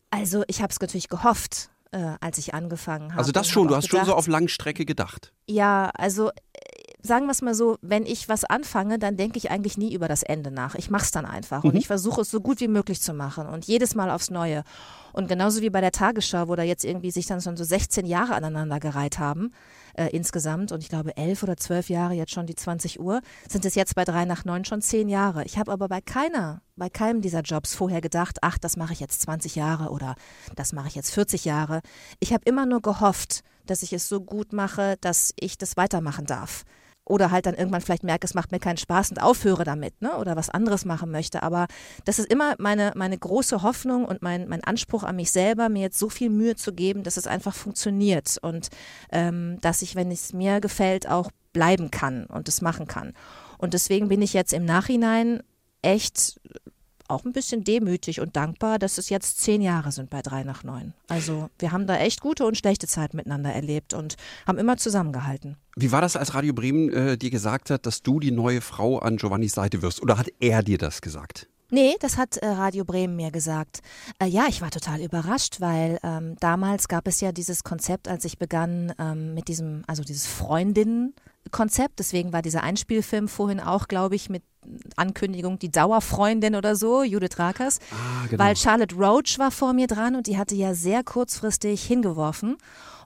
[0.09, 3.19] Also ich habe es natürlich gehofft, äh, als ich angefangen habe.
[3.19, 5.33] Also das schon, du hast schon so gedacht, auf Langstrecke gedacht.
[5.47, 6.33] Ja, also äh,
[7.03, 10.07] sagen wir es mal so, wenn ich was anfange, dann denke ich eigentlich nie über
[10.07, 10.75] das Ende nach.
[10.75, 11.79] Ich mache es dann einfach und Mhm.
[11.79, 14.63] ich versuche es so gut wie möglich zu machen und jedes Mal aufs Neue.
[15.13, 18.05] Und genauso wie bei der Tagesschau, wo da jetzt irgendwie sich dann schon so 16
[18.05, 19.51] Jahre aneinander gereiht haben
[19.95, 23.65] äh, insgesamt und ich glaube elf oder zwölf Jahre, jetzt schon die 20 Uhr, sind
[23.65, 25.43] es jetzt bei drei nach neun schon zehn Jahre.
[25.43, 29.01] Ich habe aber bei keiner, bei keinem dieser Jobs vorher gedacht, ach, das mache ich
[29.01, 30.15] jetzt 20 Jahre oder
[30.55, 31.81] das mache ich jetzt 40 Jahre.
[32.21, 36.25] Ich habe immer nur gehofft, dass ich es so gut mache, dass ich das weitermachen
[36.25, 36.63] darf.
[37.11, 40.15] Oder halt dann irgendwann vielleicht merke, es macht mir keinen Spaß und aufhöre damit, ne?
[40.15, 41.43] Oder was anderes machen möchte.
[41.43, 41.67] Aber
[42.05, 45.81] das ist immer meine, meine große Hoffnung und mein, mein Anspruch an mich selber, mir
[45.81, 48.69] jetzt so viel Mühe zu geben, dass es einfach funktioniert und
[49.11, 53.11] ähm, dass ich, wenn es mir gefällt, auch bleiben kann und es machen kann.
[53.57, 55.43] Und deswegen bin ich jetzt im Nachhinein
[55.81, 56.39] echt
[57.11, 60.63] auch ein bisschen demütig und dankbar, dass es jetzt zehn Jahre sind bei drei nach
[60.63, 60.93] neun.
[61.07, 64.15] Also wir haben da echt gute und schlechte Zeit miteinander erlebt und
[64.47, 65.57] haben immer zusammengehalten.
[65.75, 68.99] Wie war das, als Radio Bremen äh, dir gesagt hat, dass du die neue Frau
[68.99, 70.01] an Giovannis Seite wirst?
[70.01, 71.47] Oder hat er dir das gesagt?
[71.73, 73.79] Nee, das hat äh, Radio Bremen mir gesagt.
[74.19, 78.25] Äh, ja, ich war total überrascht, weil ähm, damals gab es ja dieses Konzept, als
[78.25, 80.27] ich begann ähm, mit diesem, also dieses
[81.51, 81.99] Freundinnen-Konzept.
[81.99, 84.43] Deswegen war dieser Einspielfilm vorhin auch, glaube ich, mit
[84.95, 87.79] Ankündigung die Dauerfreundin oder so, Judith Rakers.
[87.91, 88.43] Ah, genau.
[88.43, 92.57] Weil Charlotte Roach war vor mir dran und die hatte ja sehr kurzfristig hingeworfen.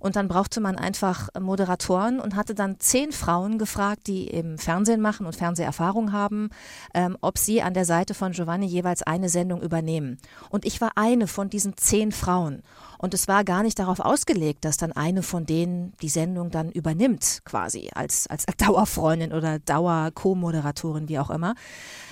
[0.01, 5.01] Und dann brauchte man einfach Moderatoren und hatte dann zehn Frauen gefragt, die im Fernsehen
[5.01, 6.49] machen und Fernseherfahrung haben,
[6.93, 10.17] ähm, ob sie an der Seite von Giovanni jeweils eine Sendung übernehmen.
[10.49, 12.61] Und ich war eine von diesen zehn Frauen.
[13.05, 16.71] Und es war gar nicht darauf ausgelegt, dass dann eine von denen die Sendung dann
[16.71, 21.53] übernimmt, quasi als, als Dauerfreundin oder Dauer-Co-Moderatorin, wie auch immer.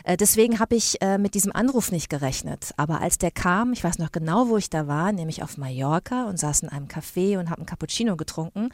[0.04, 2.76] Äh, deswegen habe ich äh, mit diesem Anruf nicht gerechnet.
[2.78, 6.26] Aber als der kam, ich weiß noch genau, wo ich da war, nämlich auf Mallorca
[6.26, 8.70] und saß in einem Café und habe einen Cappuccino getrunken.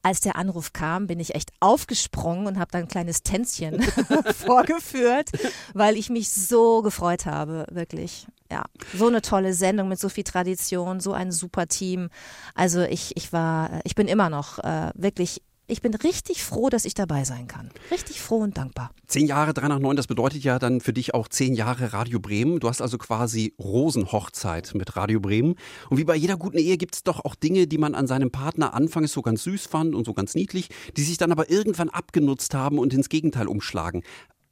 [0.00, 3.82] Als der Anruf kam, bin ich echt aufgesprungen und habe dann ein kleines Tänzchen
[4.46, 5.30] vorgeführt,
[5.72, 8.28] weil ich mich so gefreut habe, wirklich.
[8.50, 12.10] Ja, so eine tolle Sendung mit so viel Tradition, so ein super Team.
[12.54, 16.84] Also ich, ich war, ich bin immer noch äh, wirklich, ich bin richtig froh, dass
[16.84, 17.70] ich dabei sein kann.
[17.90, 18.90] Richtig froh und dankbar.
[19.06, 22.20] Zehn Jahre, drei nach neun, das bedeutet ja dann für dich auch zehn Jahre Radio
[22.20, 22.60] Bremen.
[22.60, 25.54] Du hast also quasi Rosenhochzeit mit Radio Bremen.
[25.88, 28.30] Und wie bei jeder guten Ehe gibt es doch auch Dinge, die man an seinem
[28.30, 31.88] Partner anfangs so ganz süß fand und so ganz niedlich, die sich dann aber irgendwann
[31.88, 34.02] abgenutzt haben und ins Gegenteil umschlagen.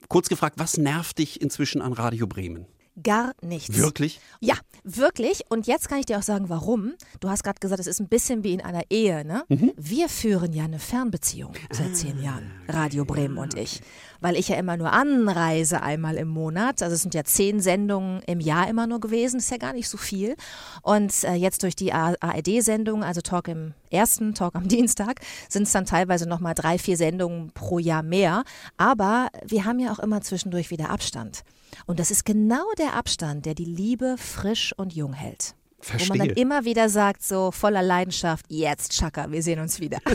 [0.08, 2.66] Kurz gefragt, was nervt dich inzwischen an Radio Bremen?
[3.02, 3.76] Gar nichts.
[3.76, 4.20] Wirklich?
[4.40, 5.44] Ja, wirklich.
[5.48, 6.92] Und jetzt kann ich dir auch sagen, warum.
[7.20, 9.24] Du hast gerade gesagt, es ist ein bisschen wie in einer Ehe.
[9.24, 9.44] Ne?
[9.76, 13.80] Wir führen ja eine Fernbeziehung seit zehn Jahren, Radio Bremen und ich.
[14.22, 16.80] Weil ich ja immer nur anreise einmal im Monat.
[16.80, 19.38] Also es sind ja zehn Sendungen im Jahr immer nur gewesen.
[19.38, 20.36] Ist ja gar nicht so viel.
[20.82, 25.72] Und äh, jetzt durch die ARD-Sendung, also Talk im ersten, Talk am Dienstag, sind es
[25.72, 28.44] dann teilweise nochmal drei, vier Sendungen pro Jahr mehr.
[28.76, 31.42] Aber wir haben ja auch immer zwischendurch wieder Abstand.
[31.86, 35.54] Und das ist genau der Abstand, der die Liebe frisch und jung hält.
[35.82, 36.42] Wo man dann Verstehe.
[36.42, 39.98] immer wieder sagt, so voller Leidenschaft, jetzt Chaka, wir sehen uns wieder.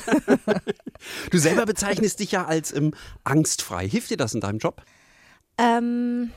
[1.29, 2.91] Du selber bezeichnest dich ja als ähm,
[3.23, 3.87] angstfrei.
[3.87, 4.81] Hilft dir das in deinem Job?
[5.59, 6.31] ähm,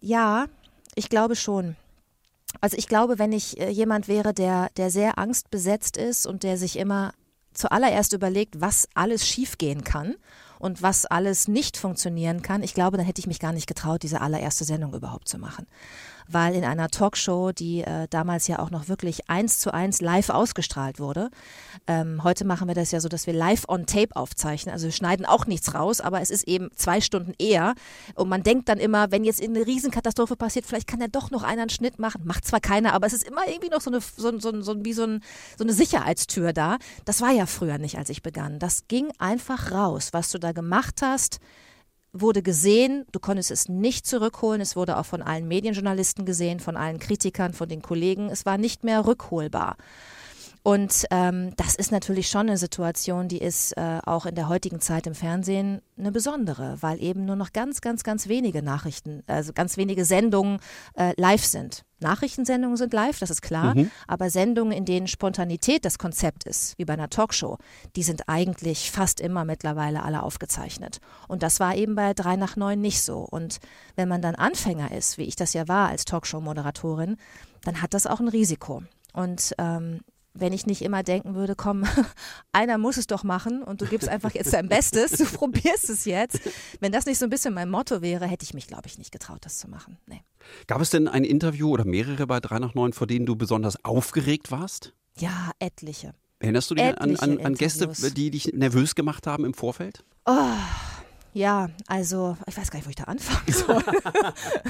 [0.00, 0.46] ja,
[0.94, 1.76] ich glaube schon.
[2.60, 6.56] Also ich glaube, wenn ich äh, jemand wäre, der, der sehr angstbesetzt ist und der
[6.56, 7.12] sich immer
[7.54, 10.16] zuallererst überlegt, was alles schiefgehen kann
[10.58, 14.02] und was alles nicht funktionieren kann, ich glaube, dann hätte ich mich gar nicht getraut,
[14.02, 15.66] diese allererste Sendung überhaupt zu machen
[16.28, 20.30] weil in einer Talkshow, die äh, damals ja auch noch wirklich eins zu eins live
[20.30, 21.30] ausgestrahlt wurde,
[21.86, 24.92] ähm, heute machen wir das ja so, dass wir live on tape aufzeichnen, also wir
[24.92, 27.74] schneiden auch nichts raus, aber es ist eben zwei Stunden eher
[28.14, 31.42] und man denkt dann immer, wenn jetzt eine Riesenkatastrophe passiert, vielleicht kann ja doch noch
[31.42, 34.00] einer einen Schnitt machen, macht zwar keiner, aber es ist immer irgendwie noch so eine,
[34.00, 35.22] so, so, so, wie so, ein,
[35.58, 36.78] so eine Sicherheitstür da.
[37.04, 38.58] Das war ja früher nicht, als ich begann.
[38.58, 41.40] Das ging einfach raus, was du da gemacht hast
[42.20, 46.76] wurde gesehen, du konntest es nicht zurückholen, es wurde auch von allen Medienjournalisten gesehen, von
[46.76, 49.76] allen Kritikern, von den Kollegen, es war nicht mehr rückholbar.
[50.66, 54.80] Und ähm, das ist natürlich schon eine Situation, die ist äh, auch in der heutigen
[54.80, 59.52] Zeit im Fernsehen eine besondere, weil eben nur noch ganz, ganz, ganz wenige Nachrichten, also
[59.52, 60.58] ganz wenige Sendungen
[60.98, 61.85] äh, live sind.
[62.00, 63.90] Nachrichtensendungen sind live, das ist klar, mhm.
[64.06, 67.58] aber Sendungen, in denen Spontanität das Konzept ist, wie bei einer Talkshow,
[67.96, 71.00] die sind eigentlich fast immer mittlerweile alle aufgezeichnet.
[71.28, 73.20] Und das war eben bei 3 nach 9 nicht so.
[73.20, 73.58] Und
[73.94, 77.16] wenn man dann Anfänger ist, wie ich das ja war als Talkshow-Moderatorin,
[77.62, 78.82] dann hat das auch ein Risiko.
[79.12, 80.00] Und ähm,
[80.38, 81.84] wenn ich nicht immer denken würde, komm,
[82.52, 86.04] einer muss es doch machen und du gibst einfach jetzt dein Bestes, du probierst es
[86.04, 86.40] jetzt.
[86.80, 89.12] Wenn das nicht so ein bisschen mein Motto wäre, hätte ich mich, glaube ich, nicht
[89.12, 89.98] getraut, das zu machen.
[90.06, 90.22] Nee.
[90.66, 93.84] Gab es denn ein Interview oder mehrere bei 3 nach 9, vor denen du besonders
[93.84, 94.92] aufgeregt warst?
[95.18, 96.14] Ja, etliche.
[96.38, 100.04] Erinnerst du dich an, an, an Gäste, die dich nervös gemacht haben im Vorfeld?
[100.26, 100.32] Oh,
[101.36, 103.84] ja, also ich weiß gar nicht, wo ich da anfangen soll.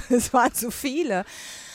[0.16, 1.24] es waren zu viele.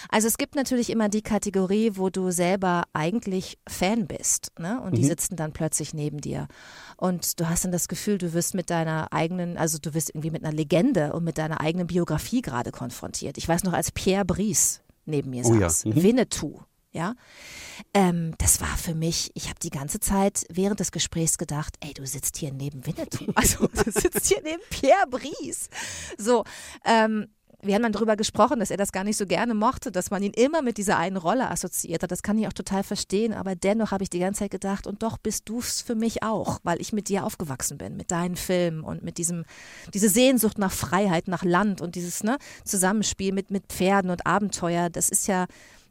[0.10, 4.82] Also es gibt natürlich immer die Kategorie, wo du selber eigentlich Fan bist, ne?
[4.82, 5.08] Und die mhm.
[5.08, 6.47] sitzen dann plötzlich neben dir.
[6.97, 10.32] Und du hast dann das Gefühl, du wirst mit deiner eigenen, also du wirst irgendwie
[10.32, 13.38] mit einer Legende und mit deiner eigenen Biografie gerade konfrontiert.
[13.38, 15.93] Ich weiß noch, als Pierre Brice neben mir oh, saß, ja.
[15.93, 16.04] mhm.
[16.04, 16.60] Winnetou,
[16.91, 17.15] ja.
[17.93, 21.93] Ähm, das war für mich, ich habe die ganze Zeit während des Gesprächs gedacht, ey,
[21.93, 25.69] du sitzt hier neben Winnetou, also du sitzt hier neben Pierre Brice.
[26.17, 26.43] So,
[26.86, 27.27] ähm,
[27.63, 30.23] wir haben dann darüber gesprochen, dass er das gar nicht so gerne mochte, dass man
[30.23, 32.12] ihn immer mit dieser einen Rolle assoziiert hat.
[32.12, 35.04] Das kann ich auch total verstehen, aber dennoch habe ich die ganze Zeit gedacht, und
[35.04, 38.36] doch bist du es für mich auch, weil ich mit dir aufgewachsen bin, mit deinen
[38.36, 39.45] Filmen und mit diesem,
[39.93, 44.89] diese Sehnsucht nach Freiheit, nach Land und dieses ne, Zusammenspiel mit, mit Pferden und Abenteuer,
[44.89, 45.45] das ist ja,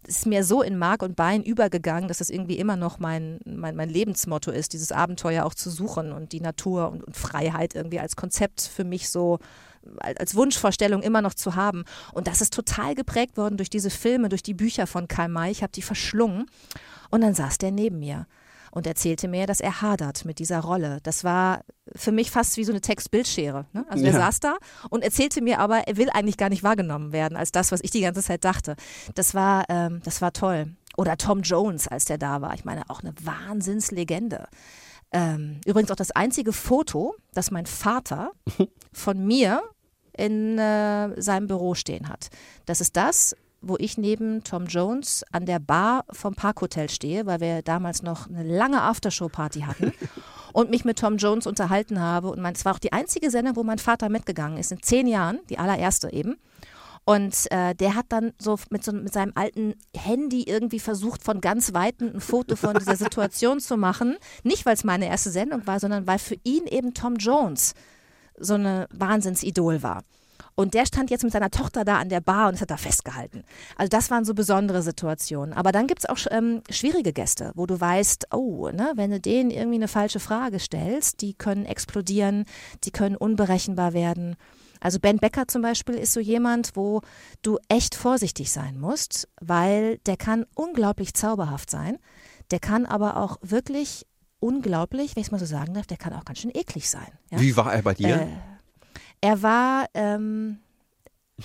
[0.06, 3.76] ist mir so in Mark und Bein übergegangen, dass das irgendwie immer noch mein, mein,
[3.76, 8.00] mein Lebensmotto ist, dieses Abenteuer auch zu suchen und die Natur und, und Freiheit irgendwie
[8.00, 9.38] als Konzept für mich so
[9.98, 11.84] als Wunschvorstellung immer noch zu haben.
[12.12, 15.50] Und das ist total geprägt worden durch diese Filme, durch die Bücher von Karl May.
[15.50, 16.46] Ich habe die verschlungen.
[17.10, 18.26] Und dann saß der neben mir
[18.70, 20.98] und erzählte mir, dass er hadert mit dieser Rolle.
[21.02, 21.62] Das war
[21.94, 23.66] für mich fast wie so eine Textbildschere.
[23.72, 23.84] Ne?
[23.88, 24.56] Also er saß da
[24.90, 27.90] und erzählte mir aber, er will eigentlich gar nicht wahrgenommen werden als das, was ich
[27.90, 28.76] die ganze Zeit dachte.
[29.14, 30.74] Das war, ähm, das war toll.
[30.96, 32.54] Oder Tom Jones, als der da war.
[32.54, 34.48] Ich meine, auch eine Wahnsinnslegende.
[35.12, 38.32] Ähm, übrigens auch das einzige Foto, das mein Vater
[38.92, 39.62] von mir
[40.16, 42.28] in äh, seinem Büro stehen hat.
[42.66, 47.40] Das ist das, wo ich neben Tom Jones an der Bar vom Parkhotel stehe, weil
[47.40, 49.92] wir damals noch eine lange Aftershow-Party hatten
[50.52, 52.28] und mich mit Tom Jones unterhalten habe.
[52.28, 55.40] Und es war auch die einzige Sendung, wo mein Vater mitgegangen ist, in zehn Jahren,
[55.48, 56.36] die allererste eben.
[57.04, 61.40] Und äh, der hat dann so mit, so mit seinem alten Handy irgendwie versucht, von
[61.40, 64.16] ganz Weitem ein Foto von dieser Situation zu machen.
[64.44, 67.74] Nicht, weil es meine erste Sendung war, sondern weil für ihn eben Tom Jones
[68.38, 70.02] so eine Wahnsinnsidol war.
[70.60, 72.76] Und der stand jetzt mit seiner Tochter da an der Bar und es hat da
[72.76, 73.44] festgehalten.
[73.76, 75.54] Also das waren so besondere Situationen.
[75.54, 79.20] Aber dann gibt es auch ähm, schwierige Gäste, wo du weißt, oh, ne, wenn du
[79.20, 82.44] denen irgendwie eine falsche Frage stellst, die können explodieren,
[82.84, 84.36] die können unberechenbar werden.
[84.80, 87.00] Also Ben Becker zum Beispiel ist so jemand, wo
[87.40, 91.96] du echt vorsichtig sein musst, weil der kann unglaublich zauberhaft sein.
[92.50, 94.06] Der kann aber auch wirklich
[94.40, 97.08] unglaublich, wenn ich es mal so sagen darf, der kann auch ganz schön eklig sein.
[97.30, 97.40] Ja?
[97.40, 98.20] Wie war er bei dir?
[98.20, 98.28] Äh,
[99.20, 100.58] er war, ähm,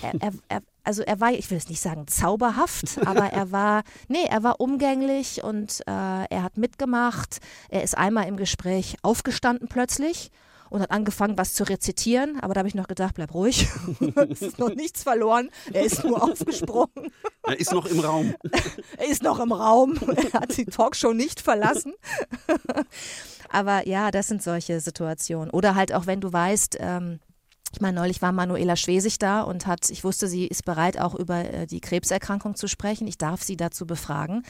[0.00, 3.82] er, er, er, also er war, ich will es nicht sagen zauberhaft, aber er war,
[4.08, 7.38] nee, er war umgänglich und äh, er hat mitgemacht.
[7.68, 10.30] Er ist einmal im Gespräch aufgestanden plötzlich
[10.70, 12.40] und hat angefangen, was zu rezitieren.
[12.40, 13.68] Aber da habe ich noch gedacht, bleib ruhig.
[14.30, 15.50] es ist noch nichts verloren.
[15.72, 16.88] Er ist nur aufgesprungen.
[17.48, 18.34] Er ist noch im Raum.
[18.96, 19.96] er ist noch im Raum.
[20.32, 21.94] Er hat die Talkshow nicht verlassen.
[23.50, 25.50] Aber ja, das sind solche Situationen.
[25.50, 27.20] Oder halt auch, wenn du weißt, ähm,
[27.76, 31.14] ich meine, neulich war Manuela Schwesig da und hat, ich wusste, sie ist bereit, auch
[31.14, 33.06] über äh, die Krebserkrankung zu sprechen.
[33.06, 34.44] Ich darf sie dazu befragen.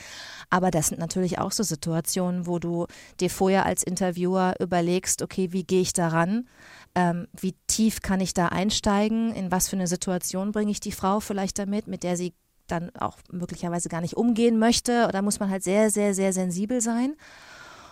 [0.48, 2.86] Aber das sind natürlich auch so Situationen, wo du
[3.18, 6.46] dir vorher als Interviewer überlegst, okay, wie gehe ich daran?
[6.94, 9.34] Ähm, wie tief kann ich da einsteigen?
[9.34, 12.32] In was für eine Situation bringe ich die Frau vielleicht damit, mit der sie
[12.68, 15.08] dann auch möglicherweise gar nicht umgehen möchte?
[15.08, 17.16] Oder muss man halt sehr, sehr, sehr sensibel sein?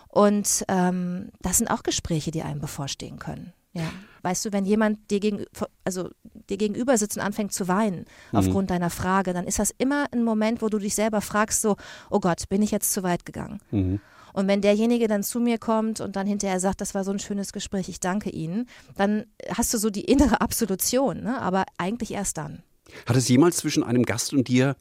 [0.06, 3.52] Und ähm, das sind auch Gespräche, die einem bevorstehen können.
[3.72, 3.90] Ja.
[4.24, 5.44] Weißt du, wenn jemand dir, gegen,
[5.84, 6.08] also
[6.48, 8.38] dir gegenüber sitzt und anfängt zu weinen Mhm.
[8.38, 11.76] aufgrund deiner Frage, dann ist das immer ein Moment, wo du dich selber fragst, so,
[12.10, 13.60] oh Gott, bin ich jetzt zu weit gegangen?
[13.70, 14.00] Mhm.
[14.32, 17.20] Und wenn derjenige dann zu mir kommt und dann hinterher sagt, das war so ein
[17.20, 21.40] schönes Gespräch, ich danke Ihnen, dann hast du so die innere Absolution, ne?
[21.40, 22.62] aber eigentlich erst dann.
[23.06, 24.74] Hat es jemals zwischen einem Gast und dir,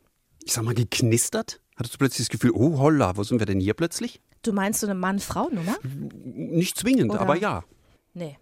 [0.43, 1.60] ich sag mal, geknistert?
[1.75, 4.21] Hattest du plötzlich das Gefühl, oh holla, wo sind wir denn hier plötzlich?
[4.41, 5.75] Du meinst so eine Mann-Frau-Nummer?
[6.23, 7.63] Nicht zwingend, Oder- aber ja.
[8.15, 8.38] Nee.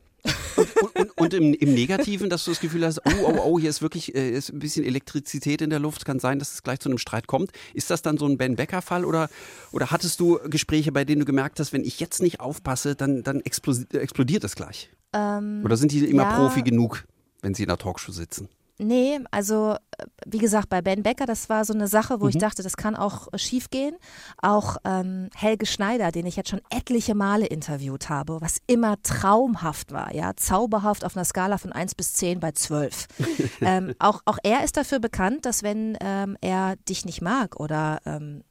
[1.22, 4.16] Und, im, im Negativen, dass du das Gefühl hast, oh, oh, oh, hier ist wirklich
[4.16, 6.98] äh, ist ein bisschen Elektrizität in der Luft, kann sein, dass es gleich zu einem
[6.98, 7.52] Streit kommt.
[7.74, 9.30] Ist das dann so ein Ben Becker-Fall oder,
[9.72, 13.24] oder hattest du Gespräche, bei denen du gemerkt hast, wenn ich jetzt nicht aufpasse, dann,
[13.24, 14.90] dann explodiert es gleich?
[15.14, 17.04] Ähm, Oder sind die immer ja, Profi genug,
[17.42, 18.48] wenn sie in der Talkshow sitzen?
[18.84, 22.36] Nee, also äh, wie gesagt, bei Ben Becker, das war so eine Sache, wo ich
[22.36, 22.40] Mhm.
[22.40, 23.96] dachte, das kann auch äh, schief gehen.
[24.42, 29.92] Auch ähm, Helge Schneider, den ich jetzt schon etliche Male interviewt habe, was immer traumhaft
[29.92, 33.08] war, ja, zauberhaft auf einer Skala von 1 bis 10 bei 12.
[33.62, 38.00] ähm, auch, auch er ist dafür bekannt, dass wenn ähm, er dich nicht mag oder
[38.06, 38.44] ähm,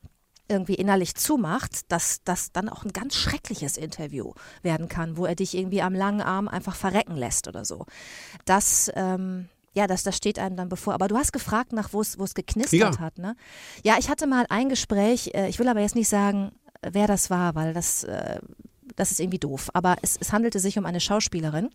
[0.47, 5.35] irgendwie innerlich zumacht, dass das dann auch ein ganz schreckliches Interview werden kann, wo er
[5.35, 7.87] dich irgendwie am langen Arm einfach verrecken lässt oder so.
[8.45, 10.95] Das, ähm, ja, das, das steht einem dann bevor.
[10.95, 12.99] Aber du hast gefragt, nach wo es geknistert Ja.
[12.99, 13.37] hat, ne?
[13.85, 16.53] Ja, ich hatte mal ein Gespräch, äh, ich will aber jetzt nicht sagen,
[16.83, 18.41] wer das war, weil das, äh,
[18.97, 19.71] das ist irgendwie doof.
[19.75, 21.71] Aber es, es handelte sich um eine Schauspielerin,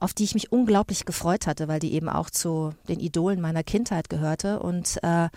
[0.00, 3.62] auf die ich mich unglaublich gefreut hatte, weil die eben auch zu den Idolen meiner
[3.62, 4.60] Kindheit gehörte.
[4.60, 5.28] Und äh,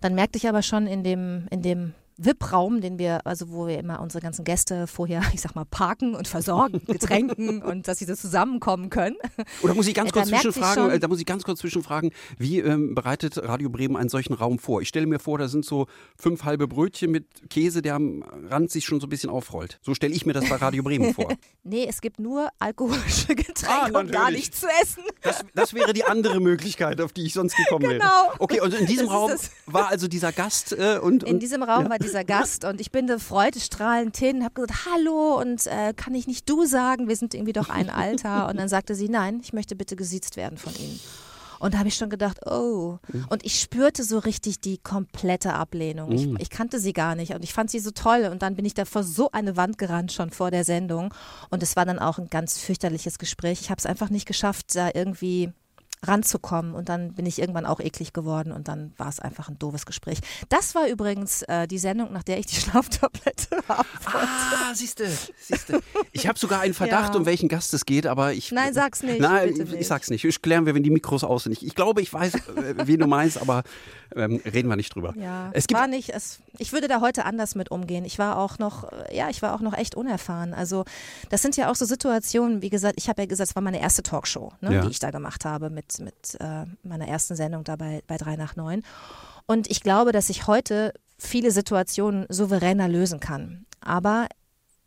[0.00, 3.78] dann merkte ich aber schon in dem, in dem VIP-Raum, den wir, also wo wir
[3.78, 8.04] immer unsere ganzen Gäste vorher, ich sag mal, parken und versorgen, Getränken und dass sie
[8.04, 9.16] so zusammenkommen können.
[9.62, 11.60] Oder muss ich ganz Äh, da kurz sich zwischenfragen, äh, da muss ich ganz kurz
[11.60, 14.80] zwischenfragen, wie ähm, bereitet Radio Bremen einen solchen Raum vor?
[14.82, 18.70] Ich stelle mir vor, da sind so fünf halbe Brötchen mit Käse, der am Rand
[18.70, 19.78] sich schon so ein bisschen aufrollt.
[19.82, 21.28] So stelle ich mir das bei Radio Bremen vor.
[21.66, 25.02] Nee, es gibt nur alkoholische Getränke Ah, und gar nichts zu essen.
[25.22, 28.00] Das, das wäre die andere Möglichkeit, auf die ich sonst gekommen wäre.
[28.00, 28.32] Genau.
[28.38, 29.30] Okay, und in diesem Das Raum
[29.66, 31.90] war also dieser Gast äh, und, In und diesem Raum ja.
[31.90, 36.14] war dieser Gast und ich bin da freudestrahlend hin, habe gesagt, hallo und äh, kann
[36.14, 38.48] ich nicht du sagen, wir sind irgendwie doch ein Alter.
[38.48, 41.00] Und dann sagte sie, nein, ich möchte bitte gesiezt werden von Ihnen.
[41.60, 42.98] Und da habe ich schon gedacht, oh.
[43.30, 46.12] Und ich spürte so richtig die komplette Ablehnung.
[46.12, 46.36] Ich, Mm.
[46.38, 48.28] ich kannte sie gar nicht und ich fand sie so toll.
[48.30, 51.14] Und dann bin ich da vor so eine Wand gerannt, schon vor der Sendung.
[51.50, 53.60] Und es war dann auch ein ganz fürchterliches Gespräch.
[53.62, 55.52] Ich habe es einfach nicht geschafft, da irgendwie
[56.04, 59.58] ranzukommen und dann bin ich irgendwann auch eklig geworden und dann war es einfach ein
[59.58, 60.18] doofes Gespräch.
[60.48, 63.84] Das war übrigens äh, die Sendung, nach der ich die Schlaftablette wollte.
[64.06, 65.06] Ah, siehste,
[65.40, 65.80] siehste.
[66.12, 67.18] Ich habe sogar einen Verdacht, Ja.
[67.20, 68.52] um welchen Gast es geht, aber ich.
[68.52, 69.72] Nein, sag's nicht, Nein, ich, nicht.
[69.72, 70.24] ich sag's nicht.
[70.24, 71.52] Ich klären wir, wenn die Mikros aus sind.
[71.52, 72.40] Ich, ich glaube, ich weiß, äh,
[72.86, 73.62] wen du meinst, aber
[74.14, 75.14] ähm, reden wir nicht drüber.
[75.16, 78.04] Ja, Es gibt war nicht, es, ich würde da heute anders mit umgehen.
[78.04, 80.54] Ich war auch noch, äh, ja, ich war auch noch echt unerfahren.
[80.54, 80.84] Also
[81.30, 83.80] das sind ja auch so Situationen, wie gesagt, ich habe ja gesagt, es war meine
[83.80, 84.80] erste Talkshow, ne, Ja.
[84.82, 88.36] die ich da gemacht habe mit, mit äh, meiner ersten Sendung da bei, bei 3
[88.36, 88.82] nach 9.
[89.46, 93.66] Und ich glaube, dass ich heute viele Situationen souveräner lösen kann.
[93.80, 94.26] Aber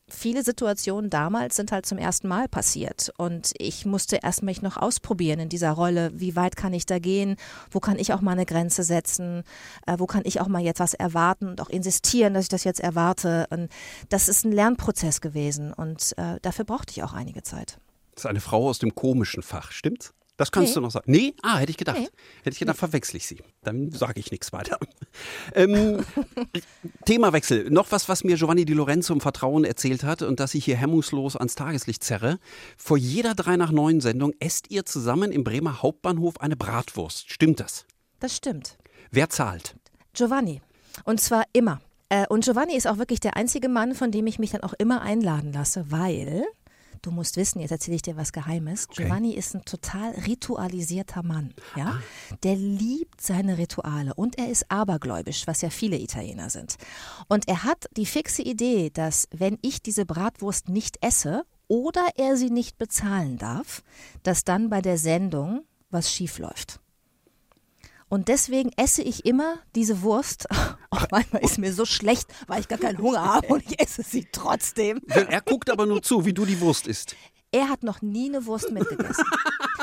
[0.10, 3.12] viele Situationen damals sind halt zum ersten Mal passiert.
[3.18, 6.12] Und ich musste erst mich noch ausprobieren in dieser Rolle.
[6.14, 7.36] Wie weit kann ich da gehen?
[7.72, 9.44] Wo kann ich auch mal eine Grenze setzen?
[9.86, 12.64] Äh, wo kann ich auch mal jetzt was erwarten und auch insistieren, dass ich das
[12.64, 13.48] jetzt erwarte?
[13.50, 13.70] Und
[14.10, 15.74] das ist ein Lernprozess gewesen.
[15.74, 17.80] Und äh, dafür brauchte ich auch einige Zeit.
[18.14, 20.14] Das ist eine Frau aus dem komischen Fach, stimmt's?
[20.38, 20.74] Das kannst Nee.
[20.76, 21.12] du noch sagen.
[21.12, 21.34] Nee?
[21.42, 21.98] Ah, hätte ich gedacht.
[22.00, 22.08] Nee.
[22.44, 23.42] Hätte ich gedacht, verwechsel ich sie.
[23.64, 24.78] Dann sage ich nichts weiter.
[25.56, 26.06] Ähm,
[27.06, 27.70] Themawechsel.
[27.72, 30.78] Noch was, was mir Giovanni Di Lorenzo im Vertrauen erzählt hat und das ich hier
[30.78, 32.38] hemmungslos ans Tageslicht zerre.
[32.78, 37.32] Vor jeder 3 nach 9 Sendung esst ihr zusammen im Bremer Hauptbahnhof eine Bratwurst.
[37.32, 37.86] Stimmt das?
[38.20, 38.78] Das stimmt.
[39.10, 39.76] Wer zahlt?
[40.14, 40.62] Giovanni.
[41.04, 41.80] Und zwar immer.
[42.10, 44.74] Äh, und Giovanni ist auch wirklich der einzige Mann, von dem ich mich dann auch
[44.74, 46.44] immer einladen lasse, weil,
[47.02, 51.54] du musst wissen, jetzt erzähle ich dir was Geheimes, Giovanni ist ein total ritualisierter Mann.
[51.76, 52.00] Ja?
[52.44, 56.76] Der liebt seine Rituale und er ist abergläubisch, was ja viele Italiener sind.
[57.28, 62.38] Und er hat die fixe Idee, dass wenn ich diese Bratwurst nicht esse oder er
[62.38, 63.84] sie nicht bezahlen darf,
[64.24, 66.80] dass dann bei der Sendung was schief läuft.
[68.10, 70.48] Und deswegen esse ich immer diese Wurst.
[70.90, 74.04] Auch manchmal ist mir so schlecht, weil ich gar keinen Hunger habe und ich esse
[74.04, 75.02] sie trotzdem.
[75.08, 77.16] Er guckt aber nur zu, wie du die Wurst isst.
[77.52, 79.24] Er hat noch nie eine Wurst mitgegessen.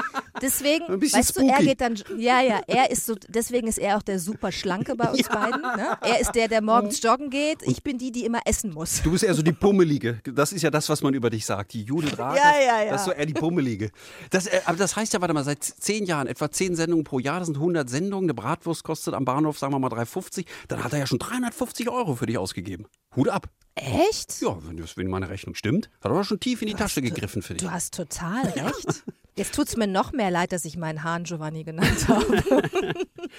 [0.45, 1.67] deswegen, weißt du, er spooky.
[1.67, 5.09] geht dann, ja, ja, er ist so, deswegen ist er auch der super Schlanke bei
[5.11, 5.63] uns beiden.
[5.63, 5.99] Ne?
[6.03, 7.63] Er ist der, der morgens joggen geht.
[7.63, 9.03] Ich bin die, die immer essen muss.
[9.03, 10.21] Du bist eher so die Pummelige.
[10.25, 11.73] Das ist ja das, was man über dich sagt.
[11.73, 12.93] Die Judith Rakers, Ja, ja, ja.
[12.93, 13.91] das ist so eher die Pummelige.
[14.31, 17.19] Das, äh, aber das heißt ja, warte mal, seit zehn Jahren, etwa zehn Sendungen pro
[17.19, 18.27] Jahr, das sind 100 Sendungen.
[18.27, 20.45] Eine Bratwurst kostet am Bahnhof, sagen wir mal, 3,50.
[20.69, 22.87] Dann hat er ja schon 350 Euro für dich ausgegeben.
[23.17, 23.49] Hut ab.
[23.77, 24.41] Echt?
[24.41, 27.03] Ja, wenn, das, wenn meine Rechnung stimmt, hat er aber schon tief in die Tasche
[27.03, 27.63] gegriffen für dich.
[27.67, 29.03] Du hast total recht.
[29.37, 32.41] Jetzt tut es mir noch mehr leid, dass ich meinen Hahn Giovanni genannt habe.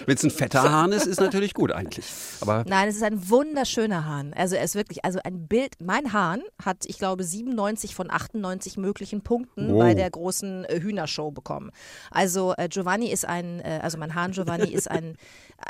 [0.05, 2.05] Wenn es ein fetter Hahn ist, ist natürlich gut eigentlich.
[2.41, 4.33] Aber Nein, es ist ein wunderschöner Hahn.
[4.33, 5.75] Also er ist wirklich, also ein Bild.
[5.81, 9.79] Mein Hahn hat, ich glaube, 97 von 98 möglichen Punkten Wow.
[9.79, 11.71] bei der großen äh, Hühnershow bekommen.
[12.11, 15.15] Also äh, Giovanni ist ein, äh, also mein Hahn Giovanni ist ein,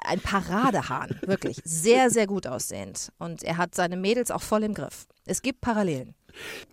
[0.05, 1.19] ein Paradehahn.
[1.27, 1.61] Wirklich.
[1.63, 3.11] Sehr, sehr gut aussehend.
[3.19, 5.07] Und er hat seine Mädels auch voll im Griff.
[5.25, 6.13] Es gibt Parallelen.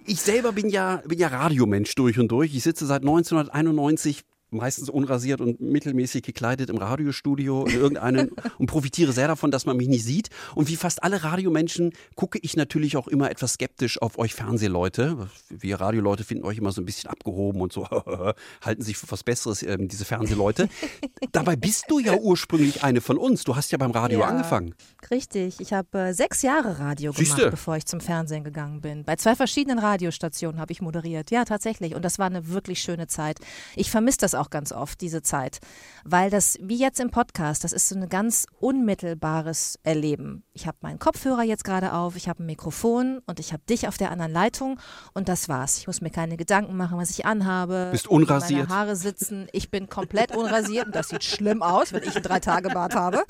[0.06, 2.54] Ich selber bin ja, bin ja Radiomensch durch und durch.
[2.54, 9.12] Ich sitze seit 1991 meistens unrasiert und mittelmäßig gekleidet im Radiostudio in irgendeinem und profitiere
[9.12, 10.30] sehr davon, dass man mich nicht sieht.
[10.54, 15.28] Und wie fast alle Radiomenschen gucke ich natürlich auch immer etwas skeptisch auf euch Fernsehleute.
[15.48, 17.86] Wir Radioleute finden euch immer so ein bisschen abgehoben und so
[18.62, 20.68] halten sich für was Besseres, ähm, diese Fernsehleute.
[21.32, 23.44] Dabei bist du ja ursprünglich eine von uns.
[23.44, 24.26] Du hast ja beim Radio Ja.
[24.26, 24.74] angefangen.
[25.10, 25.60] Richtig.
[25.60, 27.50] Ich habe äh, sechs Jahre Radio gemacht, Siehste.
[27.50, 29.04] bevor ich zum Fernsehen gegangen bin.
[29.04, 31.30] Bei zwei verschiedenen Radiostationen habe ich moderiert.
[31.30, 31.94] Ja, tatsächlich.
[31.94, 33.38] Und das war eine wirklich schöne Zeit.
[33.76, 35.58] Ich vermisse das auch ganz oft, diese Zeit.
[36.04, 40.44] Weil das, wie jetzt im Podcast, das ist so ein ganz unmittelbares Erleben.
[40.52, 43.88] Ich habe meinen Kopfhörer jetzt gerade auf, ich habe ein Mikrofon und ich habe dich
[43.88, 44.78] auf der anderen Leitung
[45.14, 45.78] und das war's.
[45.78, 47.88] Ich muss mir keine Gedanken machen, was ich anhabe.
[47.92, 48.68] Bist unrasiert.
[48.68, 49.48] Meine Haare sitzen.
[49.52, 53.24] Ich bin komplett unrasiert und das sieht schlimm aus, wenn ich einen Drei-Tage-Bart habe.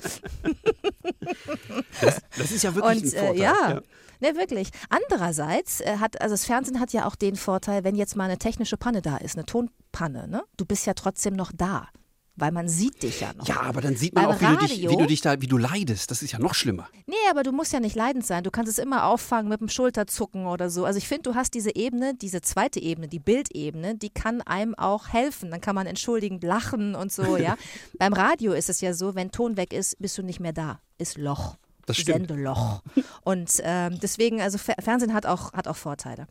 [2.37, 3.35] Das ist ja wirklich Und ein Vorteil.
[3.35, 3.81] äh, ja.
[4.23, 4.69] Ne, wirklich.
[4.89, 8.37] Andererseits äh, hat, also das Fernsehen hat ja auch den Vorteil, wenn jetzt mal eine
[8.37, 10.43] technische Panne da ist, eine Tonpanne, ne?
[10.55, 11.89] Du bist ja trotzdem noch da.
[12.35, 13.47] Weil man sieht dich ja noch.
[13.47, 15.39] Ja, aber dann sieht man Beim auch, wie du, dich, Radio- wie du dich da,
[15.41, 16.09] wie du leidest.
[16.09, 16.87] Das ist ja noch schlimmer.
[17.05, 18.43] Nee, aber du musst ja nicht leidend sein.
[18.43, 20.83] Du kannst es immer auffangen mit dem Schulterzucken oder so.
[20.85, 24.73] Also ich finde, du hast diese Ebene, diese zweite Ebene, die Bildebene, die kann einem
[24.73, 25.51] auch helfen.
[25.51, 27.55] Dann kann man entschuldigend lachen und so, ja.
[27.99, 30.79] Beim Radio ist es ja so, wenn Ton weg ist, bist du nicht mehr da.
[30.97, 31.57] Ist Loch.
[31.85, 31.97] Das.
[31.97, 32.81] Sendeloch.
[33.23, 36.27] Und ähm, deswegen, also Fer Fernsehen hat auch, hat auch Vorteile.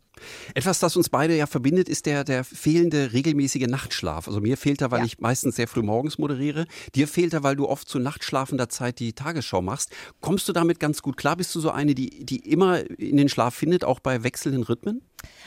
[0.53, 4.27] Etwas, das uns beide ja verbindet, ist der, der fehlende regelmäßige Nachtschlaf.
[4.27, 6.65] Also mir fehlt er, weil ich meistens sehr früh morgens moderiere.
[6.95, 9.91] Dir fehlt er, weil du oft zu nachtschlafender Zeit die Tagesschau machst.
[10.21, 11.35] Kommst du damit ganz gut klar?
[11.35, 15.01] Bist du so eine, die, die immer in den Schlaf findet, auch bei wechselnden Rhythmen?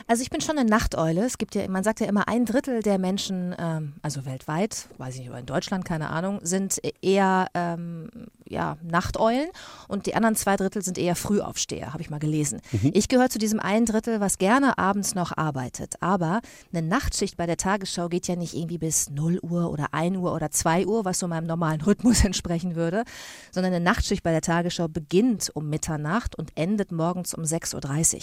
[0.07, 1.25] Also ich bin schon eine Nachteule.
[1.25, 5.14] Es gibt ja, man sagt ja immer, ein Drittel der Menschen, ähm, also weltweit, weiß
[5.14, 8.09] ich nicht, aber in Deutschland, keine Ahnung, sind eher ähm,
[8.49, 9.49] ja, Nachteulen
[9.89, 12.61] und die anderen zwei Drittel sind eher Frühaufsteher, habe ich mal gelesen.
[12.73, 12.93] Mhm.
[12.95, 15.94] Ich gehöre zu diesem einen Drittel, was gerne abends noch arbeitet.
[16.00, 16.40] Aber
[16.72, 20.34] eine Nachtschicht bei der Tagesschau geht ja nicht irgendwie bis 0 Uhr oder 1 Uhr
[20.34, 23.04] oder 2 Uhr, was so meinem normalen Rhythmus entsprechen würde,
[23.50, 28.20] sondern eine Nachtschicht bei der Tagesschau beginnt um Mitternacht und endet morgens um 6.30 Uhr.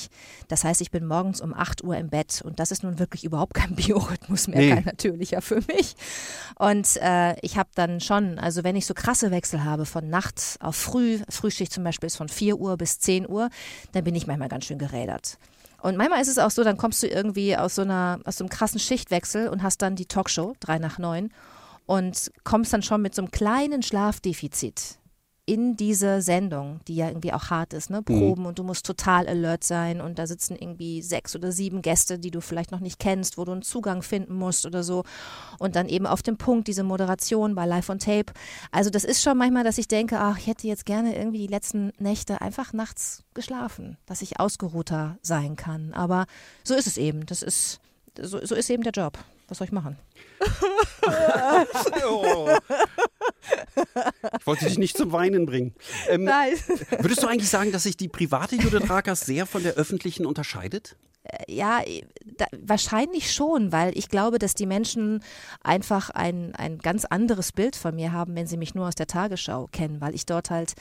[0.48, 3.24] Das heißt, ich bin morgens um 8 Uhr im Bett und das ist nun wirklich
[3.24, 4.70] überhaupt kein Biorhythmus mehr, Nee.
[4.70, 5.96] kein natürlicher für mich.
[6.58, 10.58] Und äh, ich habe dann schon, also wenn ich so krasse Wechsel habe von Nacht
[10.60, 13.50] auf Früh, Frühschicht zum Beispiel ist von 4 Uhr bis 10 Uhr,
[13.92, 15.38] dann bin ich manchmal ganz schön gerädert.
[15.84, 18.46] Und manchmal ist es auch so, dann kommst du irgendwie aus so, einer, aus so
[18.46, 21.30] einem krassen Schichtwechsel und hast dann die Talkshow, 3 nach 9,
[21.86, 24.98] und kommst dann schon mit so einem kleinen Schlafdefizit
[25.46, 28.02] in diese Sendung, die ja irgendwie auch hart ist, ne?
[28.02, 32.18] Proben und du musst total alert sein und da sitzen irgendwie sechs oder sieben Gäste,
[32.18, 35.04] die du vielleicht noch nicht kennst, wo du einen Zugang finden musst oder so
[35.60, 38.32] und dann eben auf dem Punkt diese Moderation bei Live on Tape.
[38.72, 41.48] Also das ist schon manchmal, dass ich denke, ach, ich hätte jetzt gerne irgendwie die
[41.48, 45.94] letzten Nächte einfach nachts geschlafen, dass ich ausgeruhter sein kann.
[45.94, 46.26] Aber
[46.64, 47.26] so ist es eben.
[47.26, 47.82] Das ist
[48.18, 49.18] so, so ist eben der Job.
[49.48, 49.98] Was soll ich machen?
[54.40, 55.74] Ich wollte dich nicht zum Weinen bringen.
[56.10, 56.54] Ähm, Nein.
[57.00, 60.96] Würdest du eigentlich sagen, dass sich die private Judith Rakers sehr von der öffentlichen unterscheidet?
[61.48, 61.82] Ja,
[62.38, 65.24] da, wahrscheinlich schon, weil ich glaube, dass die Menschen
[65.64, 69.08] einfach ein, ein ganz anderes Bild von mir haben, wenn sie mich nur aus der
[69.08, 70.74] Tagesschau kennen, weil ich dort halt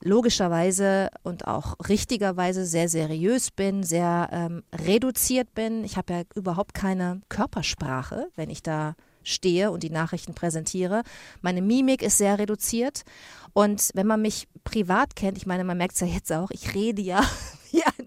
[0.00, 5.82] logischerweise und auch richtigerweise sehr seriös bin, sehr ähm, reduziert bin.
[5.82, 8.94] Ich habe ja überhaupt keine Körpersprache, wenn ich da
[9.24, 11.02] stehe und die Nachrichten präsentiere.
[11.42, 13.02] Meine Mimik ist sehr reduziert.
[13.52, 16.74] Und wenn man mich privat kennt, ich meine, man merkt es ja jetzt auch, ich
[16.74, 17.22] rede ja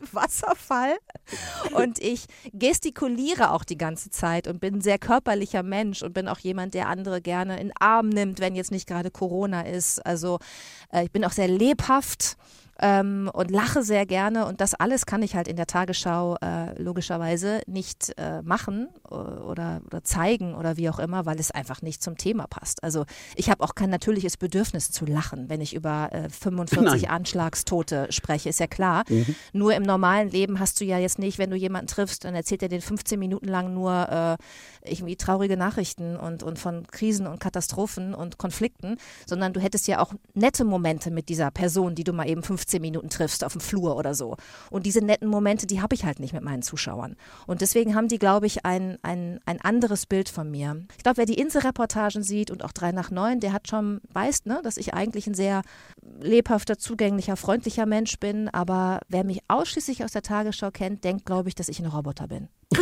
[0.12, 0.98] Wasserfall
[1.74, 6.28] und ich gestikuliere auch die ganze Zeit und bin ein sehr körperlicher Mensch und bin
[6.28, 10.06] auch jemand, der andere gerne in den Arm nimmt, wenn jetzt nicht gerade Corona ist.
[10.06, 10.40] Also
[10.92, 12.38] äh, ich bin auch sehr lebhaft.
[12.82, 16.82] ähm, und lache sehr gerne und das alles kann ich halt in der Tagesschau äh,
[16.82, 22.02] logischerweise nicht äh, machen oder, oder zeigen oder wie auch immer, weil es einfach nicht
[22.02, 22.84] zum Thema passt.
[22.84, 23.06] Also
[23.36, 27.12] ich habe auch kein natürliches Bedürfnis zu lachen, wenn ich über äh, 45 Nein.
[27.12, 29.04] Anschlagstote spreche, ist ja klar.
[29.10, 29.36] Mhm.
[29.54, 32.64] Nur im normalen Leben hast du ja jetzt nicht, wenn du jemanden triffst, dann erzählt
[32.64, 37.40] er dir 15 Minuten lang nur äh, irgendwie traurige Nachrichten und, und von Krisen und
[37.40, 42.14] Katastrophen und Konflikten, sondern du hättest ja auch nette Momente mit dieser Person, die du
[42.14, 44.38] mal eben 15 Minuten triffst auf dem Flur oder so.
[44.70, 47.16] Und diese netten Momente, die habe ich halt nicht mit meinen Zuschauern.
[47.48, 50.84] Und deswegen haben die, glaube ich, ein, ein, ein anderes Bild von mir.
[50.98, 54.46] Ich glaube, wer die Inselreportagen sieht und auch 3 nach 9, der hat schon, weiß,
[54.46, 55.62] ne, dass ich eigentlich ein sehr
[56.20, 58.50] lebhafter, zugänglicher, freundlicher Mensch bin.
[58.50, 62.28] Aber wer mich ausschließlich aus der Tagesschau kennt, denkt, glaube ich, dass ich ein Roboter
[62.28, 62.48] bin.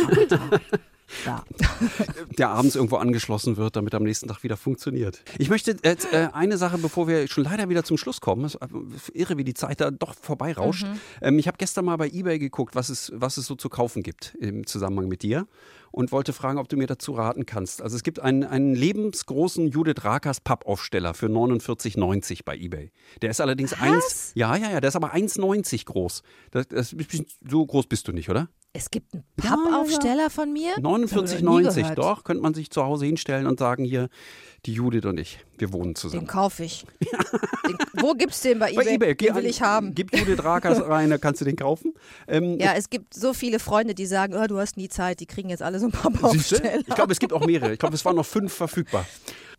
[1.26, 1.44] Ja.
[2.38, 5.22] der abends irgendwo angeschlossen wird, damit am nächsten Tag wieder funktioniert.
[5.38, 8.54] Ich möchte jetzt äh, eine Sache, bevor wir schon leider wieder zum Schluss kommen, es
[8.54, 10.84] ist irre, wie die Zeit da doch vorbeirauscht.
[10.84, 11.00] Mhm.
[11.22, 14.02] Ähm, ich habe gestern mal bei eBay geguckt, was es, was es so zu kaufen
[14.02, 15.46] gibt im Zusammenhang mit dir
[15.92, 17.82] und wollte fragen, ob du mir dazu raten kannst.
[17.82, 22.92] Also es gibt einen, einen lebensgroßen Judith Rakers Pappaufsteller für 49,90 bei eBay.
[23.22, 23.80] Der ist allerdings Was?
[23.80, 26.22] 1, ja, ja, ja, der ist aber 1,90 groß.
[26.50, 26.94] Das, das,
[27.48, 28.48] so groß bist du nicht, oder?
[28.72, 30.76] Es gibt einen Pappaufsteller von mir?
[30.76, 34.08] 49,90, doch, könnte man sich zu Hause hinstellen und sagen, hier,
[34.64, 36.24] die Judith und ich, wir wohnen zusammen.
[36.24, 36.84] Den kaufe ich.
[37.66, 38.84] Den, wo gibt's den bei eBay?
[38.84, 39.94] Bei eBay, den will ich haben.
[39.94, 41.94] Gib Judith Rakers rein, kannst du den kaufen.
[42.26, 45.26] Ähm, Ja, es gibt so viele Freunde, die sagen, oh, du hast nie Zeit, die
[45.26, 45.92] kriegen jetzt alle so einen?
[45.92, 46.80] Pappaufsteller.
[46.80, 47.72] Ich glaube, es gibt auch mehrere.
[47.72, 49.06] Ich glaube, es waren noch fünf verfügbar.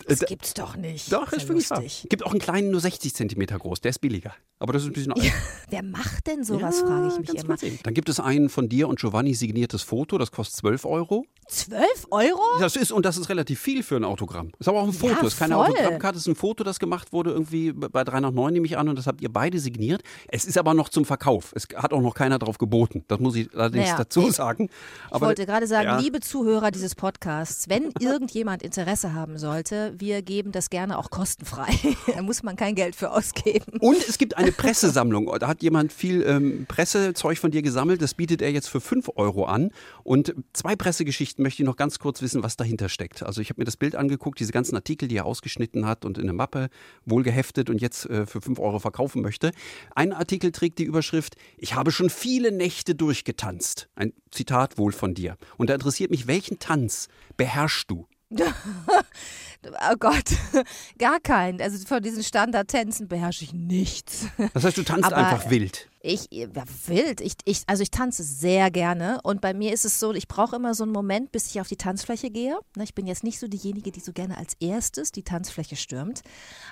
[0.07, 1.11] Das Äh, gibt's doch nicht.
[1.11, 1.83] Doch, ist ja wirklich wahr.
[2.09, 3.81] Gibt auch einen kleinen, nur 60 Zentimeter groß.
[3.81, 4.33] Der ist billiger.
[4.59, 5.13] Aber das ist ein bisschen.
[5.69, 7.55] Wer macht denn sowas, frage ich mich immer.
[7.83, 10.17] Dann gibt es ein von dir und Giovanni signiertes Foto.
[10.17, 11.25] Das kostet 12 Euro.
[11.51, 12.41] 12 Euro?
[12.59, 14.51] Das ist, und das ist relativ viel für ein Autogramm.
[14.57, 15.13] Ist aber auch ein Foto.
[15.13, 15.67] Ja, ist keine voll.
[15.67, 18.87] Autogrammkarte, ist ein Foto, das gemacht wurde irgendwie bei 3 nach 9, nehme ich an.
[18.87, 20.01] Und das habt ihr beide signiert.
[20.29, 21.51] Es ist aber noch zum Verkauf.
[21.53, 23.03] Es hat auch noch keiner drauf geboten.
[23.09, 24.69] Das muss ich allerdings Naja, dazu sagen.
[25.13, 25.99] Ich wollte gerade sagen, ja.
[25.99, 31.73] liebe Zuhörer dieses Podcasts, wenn irgendjemand Interesse haben sollte, wir geben das gerne auch kostenfrei.
[32.15, 33.77] da muss man kein Geld für ausgeben.
[33.81, 35.29] Und es gibt eine Pressesammlung.
[35.37, 38.01] Da hat jemand viel ähm, Pressezeug von dir gesammelt.
[38.01, 39.71] Das bietet er jetzt für 5 Euro an.
[40.03, 43.23] Und zwei Pressegeschichten möchte ich noch ganz kurz wissen, was dahinter steckt.
[43.23, 46.17] Also ich habe mir das Bild angeguckt, diese ganzen Artikel, die er ausgeschnitten hat und
[46.17, 46.69] in eine Mappe
[47.05, 49.51] wohlgeheftet und jetzt äh, für 5 Euro verkaufen möchte.
[49.95, 53.89] Ein Artikel trägt die Überschrift, ich habe schon viele Nächte durchgetanzt.
[53.95, 55.37] Ein Zitat wohl von dir.
[55.57, 58.07] Und da interessiert mich, welchen Tanz beherrschst du?
[58.37, 60.31] oh Gott,
[60.97, 61.61] gar keinen.
[61.61, 64.27] Also von diesen Standardtänzen beherrsche ich nichts.
[64.53, 65.90] Das heißt, du tanzt Aber, einfach wild.
[66.03, 66.47] Ich, ja,
[66.87, 67.21] wild.
[67.21, 70.55] Ich, ich, also ich tanze sehr gerne und bei mir ist es so, ich brauche
[70.55, 72.57] immer so einen Moment, bis ich auf die Tanzfläche gehe.
[72.75, 76.21] Ne, Ich bin jetzt nicht so diejenige, die so gerne als erstes die Tanzfläche stürmt.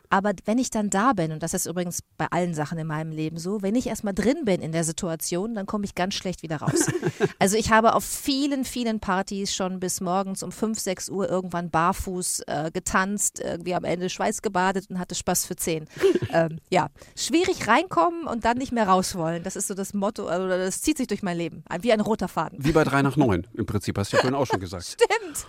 [0.09, 3.11] Aber wenn ich dann da bin, und das ist übrigens bei allen Sachen in meinem
[3.11, 6.41] Leben so, wenn ich erstmal drin bin in der Situation, dann komme ich ganz schlecht
[6.43, 6.87] wieder raus.
[7.37, 11.69] Also ich habe auf vielen, vielen Partys schon bis morgens um 5, 6 Uhr irgendwann
[11.69, 15.85] barfuß äh, getanzt, irgendwie am Ende Schweiß gebadet und hatte Spaß für 10.
[16.33, 19.43] ähm, ja, schwierig reinkommen und dann nicht mehr raus wollen.
[19.43, 21.63] Das ist so das Motto, also das zieht sich durch mein Leben.
[21.81, 22.57] Wie ein roter Faden.
[22.59, 24.85] Wie bei 3 nach 9 im Prinzip, hast du ja vorhin auch schon gesagt.
[24.85, 25.45] Stimmt.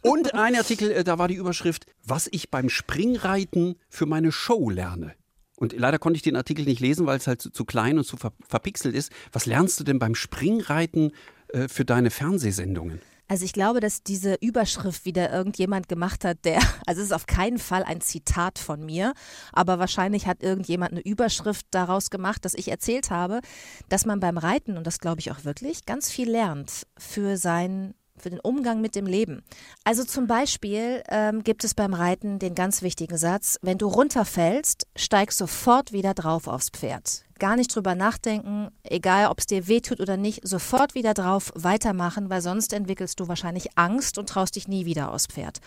[0.00, 4.68] Und ein Artikel, äh, da war die Überschrift, was ich beim Springreiten für meine Show
[4.68, 5.14] lerne.
[5.56, 8.04] Und leider konnte ich den Artikel nicht lesen, weil es halt zu, zu klein und
[8.04, 9.12] zu ver verpixelt ist.
[9.30, 11.12] Was lernst du denn beim Springreiten
[11.48, 13.00] äh, für deine Fernsehsendungen?
[13.32, 17.24] Also ich glaube, dass diese Überschrift wieder irgendjemand gemacht hat, der, also es ist auf
[17.24, 19.14] keinen Fall ein Zitat von mir,
[19.54, 23.40] aber wahrscheinlich hat irgendjemand eine Überschrift daraus gemacht, dass ich erzählt habe,
[23.88, 27.94] dass man beim Reiten, und das glaube ich auch wirklich, ganz viel lernt für sein
[28.18, 29.42] für den Umgang mit dem Leben.
[29.82, 34.86] Also zum Beispiel ähm, gibt es beim Reiten den ganz wichtigen Satz, wenn du runterfällst,
[34.94, 37.24] steig sofort wieder drauf aufs Pferd.
[37.42, 42.30] Gar nicht drüber nachdenken, egal ob es dir wehtut oder nicht, sofort wieder drauf weitermachen,
[42.30, 45.58] weil sonst entwickelst du wahrscheinlich Angst und traust dich nie wieder aufs Pferd.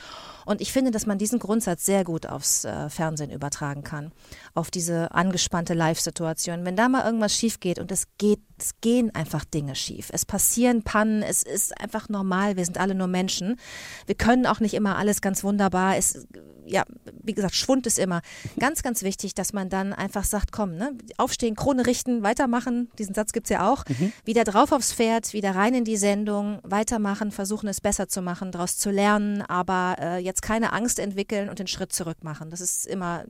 [0.45, 4.13] Und ich finde, dass man diesen Grundsatz sehr gut aufs äh, Fernsehen übertragen kann,
[4.53, 6.63] auf diese angespannte Live-Situation.
[6.63, 10.11] Wenn da mal irgendwas schief geht und es geht, es gehen einfach Dinge schief.
[10.13, 13.59] Es passieren Pannen, es ist einfach normal, wir sind alle nur Menschen.
[14.05, 15.97] Wir können auch nicht immer alles ganz wunderbar.
[15.97, 16.25] Es,
[16.65, 16.83] ja,
[17.23, 18.21] wie gesagt, Schwund ist immer.
[18.59, 22.91] Ganz, ganz wichtig, dass man dann einfach sagt, komm, ne, aufstehen, Krone richten, weitermachen.
[22.99, 23.85] Diesen Satz gibt's ja auch.
[24.23, 28.51] Wieder drauf aufs Pferd, wieder rein in die Sendung, weitermachen, versuchen es besser zu machen,
[28.51, 32.51] daraus zu lernen, aber äh, jetzt keine Angst entwickeln und den Schritt zurück machen.
[32.51, 33.25] Das ist immer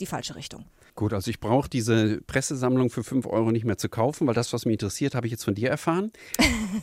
[0.00, 0.64] die falsche Richtung.
[0.96, 4.52] Gut, also ich brauche diese Pressesammlung für 5 Euro nicht mehr zu kaufen, weil das,
[4.52, 6.12] was mich interessiert, habe ich jetzt von dir erfahren.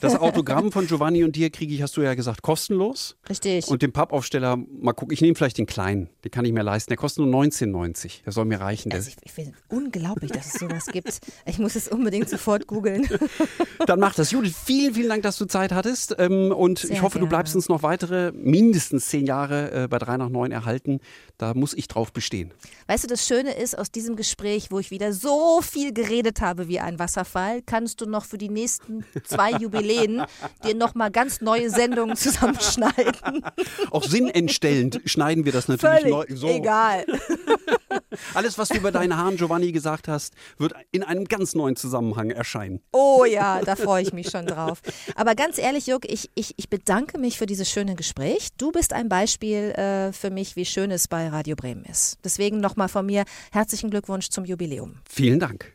[0.01, 3.15] Das Autogramm von Giovanni und dir kriege ich, hast du ja gesagt, kostenlos.
[3.29, 3.69] Richtig.
[3.69, 6.89] Und den Pappaufsteller, mal gucken, ich nehme vielleicht den kleinen, den kann ich mir leisten.
[6.89, 8.23] Der kostet nur 19,90.
[8.25, 8.91] Der soll mir reichen.
[8.91, 11.19] Also ich, ich finde unglaublich, dass es sowas gibt.
[11.45, 13.07] Ich muss es unbedingt sofort googeln.
[13.85, 14.31] Dann mach das.
[14.31, 16.15] Judith, vielen, vielen Dank, dass du Zeit hattest.
[16.19, 17.29] Ähm, und Sehr ich hoffe, du gerne.
[17.29, 20.99] bleibst uns noch weitere, mindestens zehn Jahre äh, bei 3 nach 9 erhalten.
[21.37, 22.51] Da muss ich drauf bestehen.
[22.87, 26.67] Weißt du, das Schöne ist, aus diesem Gespräch, wo ich wieder so viel geredet habe
[26.67, 30.23] wie ein Wasserfall, kannst du noch für die nächsten zwei Jubiläen
[30.63, 33.45] dir nochmal ganz neue Sendungen zusammenschneiden.
[33.91, 36.35] Auch sinnentstellend schneiden wir das natürlich Völlig neu.
[36.35, 36.47] So.
[36.47, 37.05] egal.
[38.33, 42.29] Alles, was du über deine Haaren, Giovanni, gesagt hast, wird in einem ganz neuen Zusammenhang
[42.29, 42.81] erscheinen.
[42.91, 44.81] Oh ja, da freue ich mich schon drauf.
[45.15, 48.49] Aber ganz ehrlich, Juck, ich, ich, ich bedanke mich für dieses schöne Gespräch.
[48.57, 52.17] Du bist ein Beispiel äh, für mich, wie schön es bei Radio Bremen ist.
[52.23, 54.95] Deswegen nochmal von mir herzlichen Glückwunsch zum Jubiläum.
[55.07, 55.71] Vielen Dank.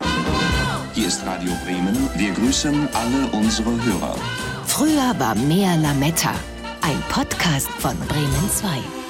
[0.95, 1.95] Hier ist Radio Bremen.
[2.17, 4.17] Wir grüßen alle unsere Hörer.
[4.65, 6.35] Früher war mehr Lametta.
[6.81, 9.06] Ein Podcast von Bremen 2.